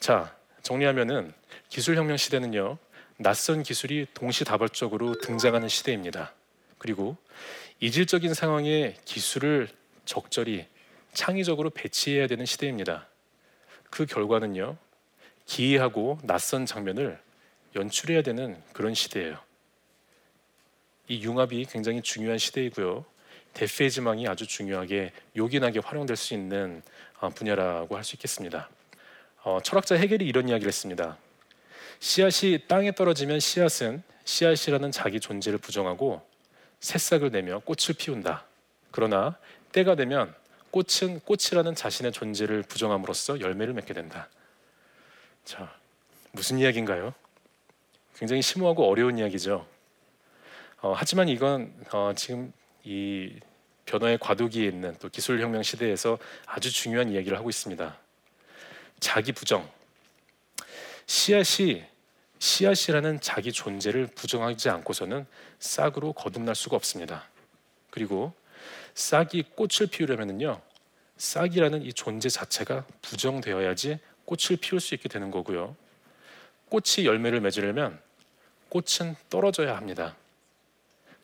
자, 0.00 0.36
정리하면은 0.62 1.32
기술혁명 1.68 2.16
시대는요, 2.16 2.78
낯선 3.18 3.62
기술이 3.62 4.06
동시다발적으로 4.14 5.18
등장하는 5.18 5.68
시대입니다. 5.68 6.34
그리고 6.78 7.16
이질적인 7.80 8.34
상황에 8.34 8.96
기술을 9.04 9.68
적절히 10.04 10.66
창의적으로 11.12 11.70
배치해야 11.70 12.26
되는 12.26 12.44
시대입니다. 12.44 13.08
그 13.90 14.06
결과는요, 14.06 14.76
기이하고 15.46 16.18
낯선 16.22 16.66
장면을 16.66 17.18
연출해야 17.74 18.22
되는 18.22 18.60
그런 18.72 18.94
시대예요. 18.94 19.38
이 21.08 21.22
융합이 21.22 21.66
굉장히 21.66 22.02
중요한 22.02 22.38
시대이고요. 22.38 23.04
데페이즈망이 23.54 24.28
아주 24.28 24.46
중요하게 24.46 25.12
요긴하게 25.36 25.80
활용될 25.80 26.16
수 26.16 26.34
있는 26.34 26.82
어, 27.20 27.30
분야라고 27.30 27.96
할 27.96 28.04
수 28.04 28.16
있겠습니다. 28.16 28.68
어, 29.46 29.60
철학자 29.62 29.94
해겔이 29.94 30.24
이런 30.24 30.48
이야기를 30.48 30.66
했습니다. 30.66 31.16
씨앗이 32.00 32.66
땅에 32.66 32.90
떨어지면 32.90 33.38
씨앗은 33.38 34.02
씨앗이라는 34.24 34.90
자기 34.90 35.20
존재를 35.20 35.60
부정하고 35.60 36.20
새싹을 36.80 37.30
내며 37.30 37.60
꽃을 37.60 37.94
피운다. 37.96 38.44
그러나 38.90 39.38
때가 39.70 39.94
되면 39.94 40.34
꽃은 40.72 41.20
꽃이라는 41.20 41.76
자신의 41.76 42.10
존재를 42.10 42.64
부정함으로써 42.64 43.38
열매를 43.38 43.72
맺게 43.74 43.94
된다. 43.94 44.28
자, 45.44 45.72
무슨 46.32 46.58
이야기인가요? 46.58 47.14
굉장히 48.16 48.42
심오하고 48.42 48.90
어려운 48.90 49.16
이야기죠. 49.16 49.64
어, 50.80 50.92
하지만 50.96 51.28
이건 51.28 51.72
어, 51.92 52.12
지금 52.16 52.52
이 52.82 53.38
변화의 53.84 54.18
과도기에 54.18 54.66
있는 54.66 54.96
또 54.98 55.08
기술혁명 55.08 55.62
시대에서 55.62 56.18
아주 56.46 56.72
중요한 56.72 57.12
이야기를 57.12 57.38
하고 57.38 57.48
있습니다. 57.48 58.05
자기 59.00 59.32
부정. 59.32 59.68
씨앗이 61.06 61.84
씨앗이라는 62.38 63.20
자기 63.20 63.52
존재를 63.52 64.08
부정하지 64.08 64.68
않고서는 64.68 65.26
싹으로 65.58 66.12
거듭날 66.12 66.54
수가 66.54 66.76
없습니다. 66.76 67.28
그리고 67.90 68.32
싹이 68.94 69.44
꽃을 69.54 69.88
피우려면요, 69.90 70.60
싹이라는 71.16 71.82
이 71.82 71.92
존재 71.92 72.28
자체가 72.28 72.84
부정되어야지 73.02 73.98
꽃을 74.24 74.58
피울 74.60 74.80
수 74.80 74.94
있게 74.94 75.08
되는 75.08 75.30
거고요. 75.30 75.76
꽃이 76.68 77.06
열매를 77.06 77.40
맺으려면 77.40 77.98
꽃은 78.68 79.14
떨어져야 79.30 79.76
합니다. 79.76 80.16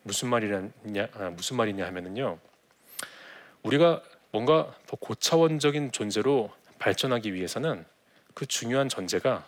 무슨 0.03 0.29
말이냐 0.29 1.09
아, 1.13 1.29
무슨 1.29 1.57
말이냐 1.57 1.85
하면은요. 1.85 2.39
우리가 3.63 4.01
뭔가 4.31 4.75
더 4.87 4.97
고차원적인 4.97 5.91
존재로 5.91 6.51
발전하기 6.83 7.33
위해서는 7.33 7.85
그 8.33 8.45
중요한 8.45 8.89
전제가 8.89 9.47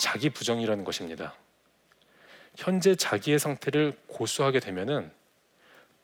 자기 0.00 0.30
부정이라는 0.30 0.82
것입니다. 0.82 1.32
현재 2.56 2.96
자기의 2.96 3.38
상태를 3.38 3.96
고수하게 4.08 4.58
되면은 4.58 5.12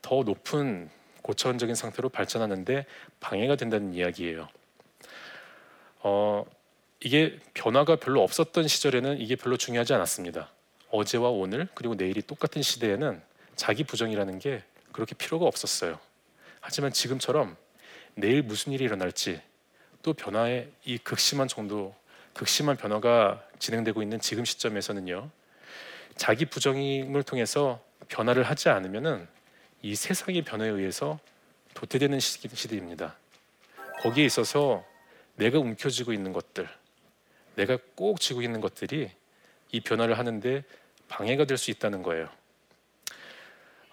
더 0.01 0.23
높은 0.23 0.89
고차원적인 1.21 1.75
상태로 1.75 2.07
발전하는데 2.07 2.85
방해가 3.19 3.57
된다는 3.57 3.93
이야기예요. 3.93 4.47
어, 5.99 6.45
이게 7.01 7.37
변화가 7.53 7.97
별로 7.97 8.23
없었던 8.23 8.69
시절에는 8.69 9.19
이게 9.19 9.35
별로 9.35 9.57
중요하지 9.57 9.93
않았습니다. 9.93 10.49
어제와 10.91 11.29
오늘 11.29 11.67
그리고 11.75 11.95
내일이 11.95 12.21
똑같은 12.21 12.61
시대에는 12.61 13.21
자기 13.57 13.83
부정이라는 13.83 14.39
게 14.39 14.63
그렇게 14.93 15.13
필요가 15.13 15.45
없었어요. 15.45 15.99
하지만 16.61 16.93
지금처럼 16.93 17.57
내일 18.15 18.43
무슨 18.43 18.71
일이 18.71 18.85
일어날지 18.85 19.41
또 20.01 20.13
변화의 20.13 20.71
이 20.85 20.97
극심한 20.97 21.47
정도, 21.47 21.95
극심한 22.33 22.77
변화가 22.77 23.43
진행되고 23.59 24.01
있는 24.01 24.19
지금 24.19 24.45
시점에서는요. 24.45 25.29
자기 26.15 26.45
부정임을 26.45 27.23
통해서 27.23 27.83
변화를 28.07 28.43
하지 28.43 28.69
않으면은 28.69 29.27
이 29.81 29.95
세상의 29.95 30.43
변화에 30.43 30.69
의해서 30.69 31.19
도태되는 31.73 32.19
시대입니다. 32.19 33.15
거기에 34.01 34.25
있어서 34.25 34.85
내가 35.35 35.59
움켜쥐고 35.59 36.13
있는 36.13 36.33
것들, 36.33 36.67
내가 37.55 37.77
꼭 37.95 38.19
쥐고 38.19 38.41
있는 38.41 38.61
것들이 38.61 39.11
이 39.71 39.79
변화를 39.81 40.17
하는데 40.17 40.63
방해가 41.07 41.45
될 41.45 41.57
수 41.57 41.71
있다는 41.71 42.03
거예요. 42.03 42.29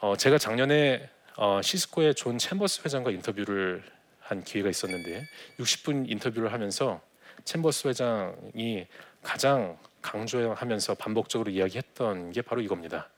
어, 0.01 0.17
제가 0.17 0.39
작년에 0.39 1.09
어, 1.37 1.61
시스코의 1.63 2.15
존 2.15 2.39
챔버스 2.39 2.83
회장과 2.85 3.11
인터뷰를 3.11 3.83
한 4.27 4.43
기회가 4.43 4.69
있었는데 4.69 5.27
60분 5.59 6.11
인터뷰를 6.11 6.53
하면서 6.53 7.01
챔버스 7.45 7.89
회장이 7.89 8.87
가장 9.23 9.79
강조하면서 10.03 10.95
반복적으로 10.95 11.51
이야기했던 11.51 12.33
게 12.33 12.43
바로 12.43 12.61
이겁니다. 12.61 13.09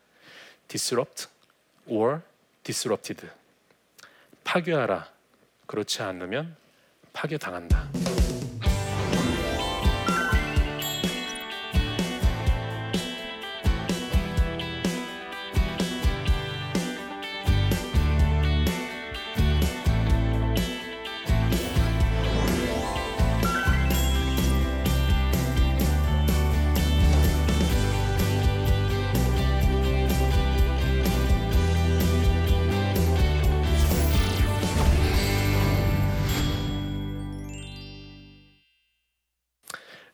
disrupt 0.68 1.26
or 1.86 2.20
disrupted. 2.62 3.28
파괴하라. 4.44 5.08
그렇지 5.66 6.02
않으면 6.02 6.56
파괴당한다. 7.12 8.17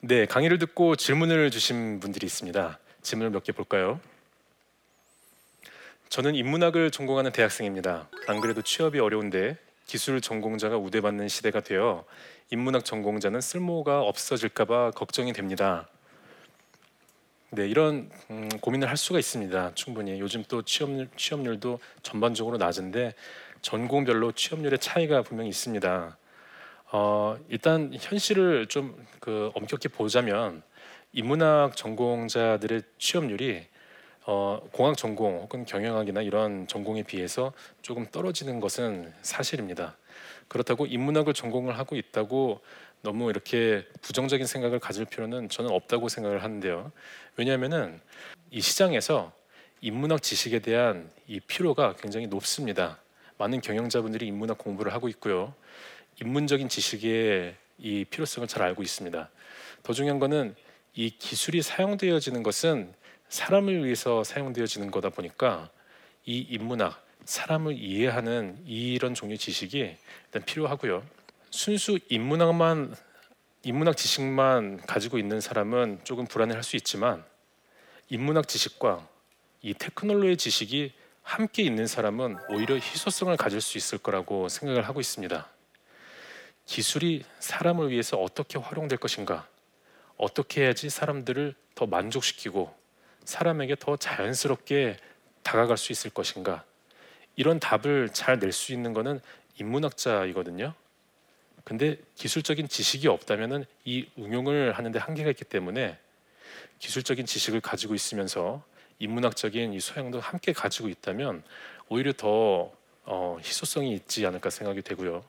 네, 0.07 0.27
강의를 0.27 0.59
듣고 0.59 0.97
질문을 0.97 1.51
주신 1.51 1.99
분들이 1.99 2.27
있습니다. 2.27 2.79
질문을 3.01 3.31
몇 3.31 3.43
개 3.43 3.53
볼까요? 3.53 3.99
저는 6.11 6.35
인문학을 6.35 6.91
전공하는 6.91 7.33
대학생입니다. 7.33 8.11
안 8.27 8.41
그래도 8.43 8.61
취업이 8.61 8.99
어려운데 9.01 9.57
기술 9.87 10.21
전공자가 10.21 10.77
우대받는 10.77 11.29
시대가 11.29 11.61
되어 11.61 12.05
인문학 12.51 12.85
전공자는 12.85 13.41
쓸모가 13.41 14.03
없어질까봐 14.03 14.91
걱정이 14.91 15.33
됩니다. 15.33 15.89
네, 17.49 17.67
이런 17.67 18.11
음, 18.31 18.51
고민을 18.61 18.91
할 18.91 18.99
수가 18.99 19.19
있습니다. 19.19 19.73
충분히 19.75 20.21
요즘 20.21 20.45
또 20.49 20.61
취업률, 20.61 21.09
취업률도 21.17 21.81
전반적으로 22.03 22.59
낮은데 22.59 23.15
전공별로 23.63 24.33
취업률의 24.33 24.81
차이가 24.81 25.23
분명히 25.23 25.49
있습니다. 25.49 26.19
어, 26.97 27.37
일단 27.49 27.93
현실을 27.99 28.67
좀 28.67 28.95
그 29.25 29.51
엄격히 29.55 29.89
보자면 29.89 30.63
인문학 31.15 31.79
전공자들의 31.79 32.83
취업률이 32.99 33.67
어, 34.27 34.61
공학 34.71 34.99
전공 34.99 35.41
혹은 35.41 35.65
경영학이나 35.65 36.21
이런 36.21 36.67
전공에 36.67 37.05
비해서 37.05 37.55
조금 37.81 38.05
떨어지는 38.11 38.61
것은 38.61 39.15
사실입니다. 39.23 39.97
그렇다고 40.49 40.85
인문학을 40.85 41.33
전공을 41.33 41.79
하고 41.79 41.97
있다고 41.97 42.61
너무 43.01 43.31
이렇게 43.31 43.87
부정적인 44.03 44.47
생각을 44.47 44.79
가질 44.79 45.07
필요는 45.07 45.49
저는 45.49 45.71
없다고 45.71 46.11
생각을 46.11 46.43
하는데요. 46.43 46.93
왜냐하면은 47.37 48.03
이 48.51 48.61
시장에서 48.61 49.33
인문학 49.81 50.23
지식에 50.23 50.59
대한 50.59 51.11
이 51.27 51.41
필요가 51.41 51.95
굉장히 51.95 52.27
높습니다. 52.27 52.99
많은 53.39 53.63
경영자분들이 53.63 54.27
인문학 54.27 54.59
공부를 54.59 54.93
하고 54.93 55.09
있고요. 55.09 55.55
인문적인 56.21 56.69
지식의 56.69 57.57
이 57.79 58.05
필요성을 58.05 58.47
잘 58.49 58.63
알고 58.63 58.83
있습니다. 58.83 59.31
더 59.83 59.93
중요한 59.93 60.19
것은 60.19 60.55
이 60.95 61.11
기술이 61.11 61.63
사용되어지는 61.63 62.43
것은 62.43 62.95
사람을 63.29 63.85
위해서 63.85 64.23
사용되어지는 64.23 64.91
거다 64.91 65.11
보니까 65.11 65.71
이 66.25 66.39
인문학, 66.39 67.05
사람을 67.25 67.77
이해하는 67.77 68.63
이런 68.67 69.15
종류의 69.15 69.39
지식이 69.39 69.97
일단 70.27 70.45
필요하고요. 70.45 71.05
순수 71.51 71.99
인문학만 72.09 72.95
인문학 73.65 73.97
지식만 73.97 74.83
가지고 74.87 75.19
있는 75.19 75.41
사람은 75.41 76.01
조금 76.05 76.27
불안해할 76.27 76.63
수 76.63 76.77
있지만 76.77 77.25
인문학 78.09 78.47
지식과 78.47 79.09
이 79.63 79.75
테크놀로지 79.75 80.37
지식이 80.37 80.93
함께 81.23 81.63
있는 81.63 81.87
사람은 81.87 82.37
오히려 82.51 82.75
희소성을 82.75 83.35
가질 83.37 83.61
수 83.63 83.79
있을 83.79 83.99
거라고 83.99 84.49
생각을 84.49 84.87
하고 84.87 85.01
있습니다. 85.01 85.54
기술이 86.67 87.25
사람을 87.41 87.91
위해서 87.91 88.17
어떻게 88.17 88.59
활용될 88.59 88.99
것인가? 88.99 89.47
어떻게 90.17 90.63
해야지 90.63 90.91
사람들을 90.91 91.55
더 91.75 91.87
만족시키고 91.87 92.75
사람에게 93.25 93.77
더 93.79 93.97
자연스럽게 93.97 94.97
다가갈 95.43 95.77
수 95.77 95.93
있을 95.93 96.11
것인가? 96.11 96.65
이런 97.37 97.59
답을 97.59 98.11
잘 98.13 98.39
낼 98.39 98.53
수 98.53 98.73
있는 98.73 98.93
것은 98.93 99.21
인문학자이거든요. 99.59 100.75
근데 101.65 101.97
기술적인 102.17 102.69
지식이 102.69 103.09
없다면은 103.09 103.65
이 103.85 104.07
응용을 104.19 104.73
하는데 104.73 104.99
한계가 104.99 105.31
있기 105.31 105.45
때문에 105.45 105.99
기술적인 106.79 107.27
지식을 107.27 107.61
가지고 107.61 107.95
있으면서 107.95 108.63
인문학적인 108.99 109.73
이 109.73 109.81
소양도 109.81 110.21
함께 110.21 110.53
가지고 110.53 110.89
있다면 110.89 111.43
오히려 111.89 112.13
더 112.13 112.73
어, 113.07 113.39
희소성이 113.43 113.95
있지 113.95 114.25
않을까 114.27 114.51
생각이 114.51 114.83
되고요. 114.83 115.25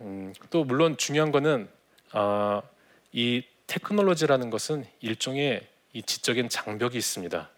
음, 0.00 0.32
또 0.50 0.64
물론 0.64 0.96
중요한 0.96 1.30
거는 1.30 1.68
아, 2.12 2.62
이 3.12 3.44
테크놀로지라는 3.66 4.50
것은 4.50 4.84
일종의 5.00 5.66
이 5.92 6.02
지적인 6.02 6.48
장벽이 6.48 6.96
있습니다. 6.96 7.50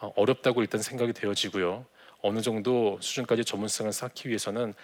어, 0.00 0.12
어렵다고 0.16 0.62
일단 0.62 0.80
생각이 0.80 1.12
되어지고요. 1.12 1.84
어느 2.22 2.40
정도 2.40 2.98
수준까지 3.00 3.44
전문성을 3.44 3.92
쌓기 3.92 4.28
위해서는 4.28 4.74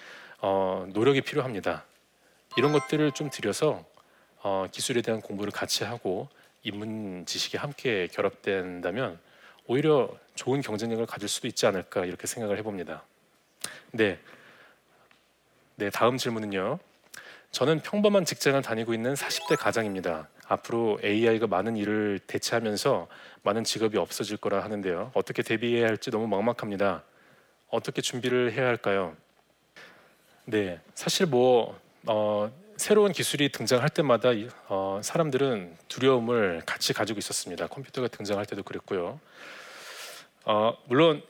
어, 0.41 0.87
노력이 0.93 1.23
필요합니다. 1.23 1.85
이런 2.57 2.73
것들을 2.73 3.13
좀 3.13 3.31
들여서 3.31 3.85
어, 4.43 4.67
기술에 4.71 5.03
대한 5.03 5.21
공부를 5.21 5.53
같이 5.53 5.85
하고 5.85 6.29
인문 6.65 7.25
지식이 7.27 7.57
함께 7.57 8.09
결합된다면 8.13 9.19
오히려 9.67 10.11
좋은 10.35 10.61
경쟁력을 10.61 11.05
가질 11.07 11.29
수도 11.29 11.47
있지 11.47 11.67
않을까 11.67 12.05
이렇게 12.05 12.27
생각을 12.27 12.59
해봅니다. 12.59 13.05
네, 13.93 14.19
네, 15.77 15.91
다음 15.91 16.19
질문은요. 16.19 16.79
저는 17.51 17.81
평범한 17.81 18.25
직장을 18.25 18.61
다니고 18.63 18.95
있는 18.95 19.15
40대 19.15 19.57
가장입니다. 19.59 20.29
앞으로 20.47 20.99
AI가 21.03 21.47
많은 21.47 21.77
일을 21.77 22.19
대체하면서 22.27 23.09
많은 23.43 23.65
직업이 23.65 23.97
없어질 23.97 24.37
거라 24.37 24.63
하는데요. 24.63 25.13
어떻게 25.15 25.43
대비해야 25.43 25.87
할지 25.87 26.11
너무 26.11 26.27
막막합니다. 26.29 27.03
어떻게 27.69 28.03
준비를 28.03 28.53
해야 28.53 28.67
할까요? 28.67 29.17
네, 30.45 30.81
사실 30.95 31.27
뭐 31.27 31.79
어, 32.07 32.53
새로운 32.77 33.13
기술이 33.13 33.51
등장할 33.51 33.89
때마다 33.89 34.31
어, 34.69 35.01
사람들은 35.03 35.77
두려움을 35.89 36.63
같이 36.67 36.93
가지고 36.93 37.19
있었습니다. 37.19 37.67
컴퓨터가 37.67 38.09
등장할 38.09 38.45
때도 38.45 38.63
그랬고요. 38.63 39.21
어, 40.45 40.77
물론 40.87 41.23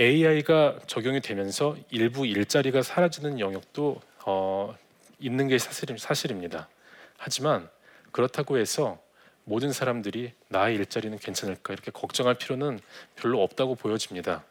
AI가 0.00 0.78
적용이 0.86 1.20
되면서 1.20 1.76
일부 1.90 2.26
일자리가 2.26 2.80
사라지는 2.80 3.38
영역도 3.38 4.00
어, 4.24 4.74
있는 5.18 5.46
게 5.46 5.58
사실, 5.58 5.94
사실입니다. 5.98 6.70
하지만 7.18 7.68
그렇다고 8.10 8.56
해서 8.56 8.98
모든 9.44 9.72
사람들이 9.72 10.32
나의 10.48 10.76
일자리는 10.76 11.18
괜찮을까 11.18 11.74
이렇게 11.74 11.90
걱정할 11.90 12.36
필요는 12.36 12.80
별로 13.14 13.42
없다고 13.42 13.74
보여집니다. 13.74 14.42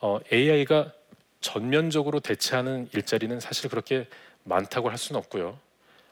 어, 0.00 0.20
AI가 0.32 0.90
전면적으로 1.42 2.20
대체하는 2.20 2.88
일자리는 2.94 3.40
사실 3.40 3.68
그렇게 3.68 4.08
많다고 4.44 4.88
할 4.88 4.96
수는 4.96 5.18
없고요. 5.18 5.58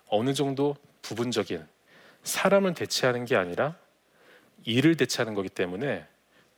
어느 0.08 0.34
정도 0.34 0.76
부분적인 1.00 1.66
사람을 2.24 2.74
대체하는 2.74 3.24
게 3.24 3.36
아니라 3.36 3.74
일을 4.64 4.98
대체하는 4.98 5.32
거기 5.32 5.48
때문에 5.48 6.06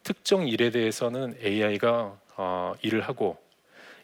특정 0.02 0.48
일에 0.48 0.70
대해서는 0.70 1.36
AI가 1.42 2.18
어, 2.36 2.74
일을 2.82 3.02
하고 3.02 3.38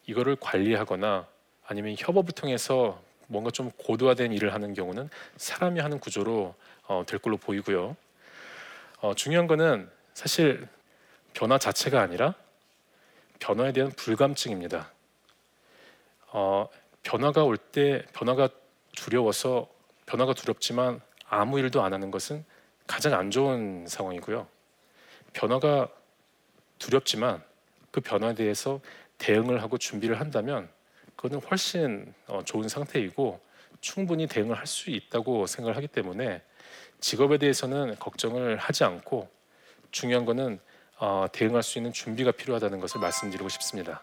이거를 0.07 0.37
관리하거나 0.37 1.27
아니면 1.67 1.95
협업을 1.99 2.33
통해서 2.33 3.01
뭔가 3.27 3.51
좀 3.51 3.71
고도화된 3.77 4.33
일을 4.33 4.55
하는 4.55 4.75
경우는 4.75 5.11
사람이 5.37 5.81
하는 5.81 5.99
구조로 5.99 6.55
어, 6.87 7.03
될 7.07 7.19
걸로 7.19 7.37
보이고요. 7.37 7.97
어, 9.01 9.15
중요한 9.15 9.47
거는 9.47 9.91
사실 10.15 10.67
변화 11.35 11.59
자체가 11.59 12.01
아니라 12.01 12.35
변화에 13.39 13.73
대한 13.73 13.91
불감증입니다. 13.93 14.91
어, 16.29 16.69
변화가 17.03 17.45
올 17.45 17.57
때 17.57 18.05
변화가 18.13 18.49
두려워서 18.97 19.69
변화가 20.07 20.35
두렵지만 20.35 21.01
아무 21.29 21.59
일도 21.59 21.83
안 21.83 21.93
하는 21.93 22.11
것은 22.11 22.45
가장 22.87 23.15
안 23.15 23.31
좋은 23.31 23.87
상황이고요. 23.87 24.47
변화가 25.33 25.89
두렵지만 26.79 27.43
그 27.91 28.01
변화에 28.01 28.35
대해서 28.35 28.81
대응을 29.19 29.63
하고 29.63 29.79
준비를 29.79 30.21
한다면 30.21 30.69
그거는 31.17 31.41
훨씬 31.51 32.13
어, 32.27 32.43
좋은 32.45 32.69
상태이고 32.69 33.41
충분히 33.81 34.27
대응을 34.27 34.57
할 34.57 34.67
수 34.67 34.91
있다고 34.91 35.47
생각을 35.47 35.77
하기 35.77 35.89
때문에 35.89 36.43
직업에 37.01 37.39
대해서는 37.39 37.97
걱정을 37.99 38.57
하지 38.57 38.85
않고 38.85 39.29
중요한 39.91 40.25
거는 40.25 40.59
어, 40.99 41.27
대응할 41.33 41.63
수 41.63 41.79
있는 41.79 41.93
준비가 41.93 42.33
필요하다는 42.33 42.81
것을 42.81 43.01
말씀드리고 43.01 43.49
싶습니다. 43.49 44.03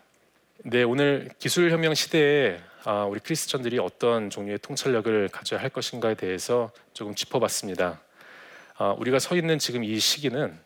네, 0.63 0.83
오늘 0.83 1.29
기술 1.37 1.69
혁명 1.71 1.93
시대에 1.93 2.59
아, 2.85 3.03
우리 3.03 3.19
크리스천들이 3.19 3.79
어떤 3.79 4.29
종류의 4.29 4.59
통찰력을 4.59 5.29
가져야 5.29 5.59
할 5.59 5.69
것인가에 5.69 6.15
대해서 6.15 6.71
조금 6.93 7.13
짚어봤습니다. 7.13 7.99
아, 8.77 8.95
우리가 8.97 9.19
서 9.19 9.35
있는 9.35 9.59
지금 9.59 9.83
이 9.83 9.99
시기는 9.99 10.57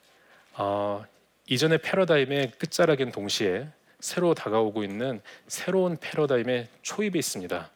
어, 0.61 1.05
이전의 1.47 1.77
패러다임의 1.77 2.51
끝자락인 2.57 3.13
동시에 3.13 3.65
새로 4.01 4.33
다가오고 4.33 4.83
있는 4.83 5.21
새로운 5.47 5.95
패러다임의 5.95 6.67
초입에 6.81 7.17
있습니다. 7.17 7.71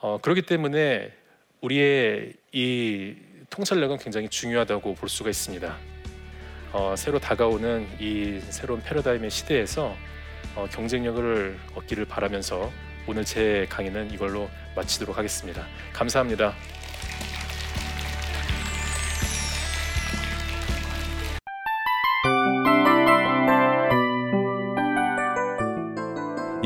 어, 0.00 0.18
그렇기 0.20 0.42
때문에 0.42 1.10
우리의 1.62 2.34
이 2.52 3.16
통찰력은 3.48 3.96
굉장히 3.96 4.28
중요하다고 4.28 4.96
볼 4.96 5.08
수가 5.08 5.30
있습니다. 5.30 5.76
어, 6.74 6.94
새로 6.94 7.18
다가오는 7.18 7.88
이 7.98 8.38
새로운 8.50 8.82
패러다임의 8.82 9.30
시대에서 9.30 9.96
어, 10.56 10.66
경쟁력을 10.70 11.58
얻기를 11.74 12.04
바라면서 12.04 12.70
오늘 13.06 13.24
제 13.24 13.66
강의는 13.70 14.10
이걸로 14.10 14.50
마치도록 14.76 15.16
하겠습니다. 15.16 15.66
감사합니다. 15.94 16.54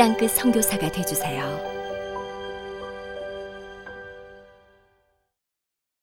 땅끝 0.00 0.30
선교사가 0.30 0.90
되주세요. 0.90 1.79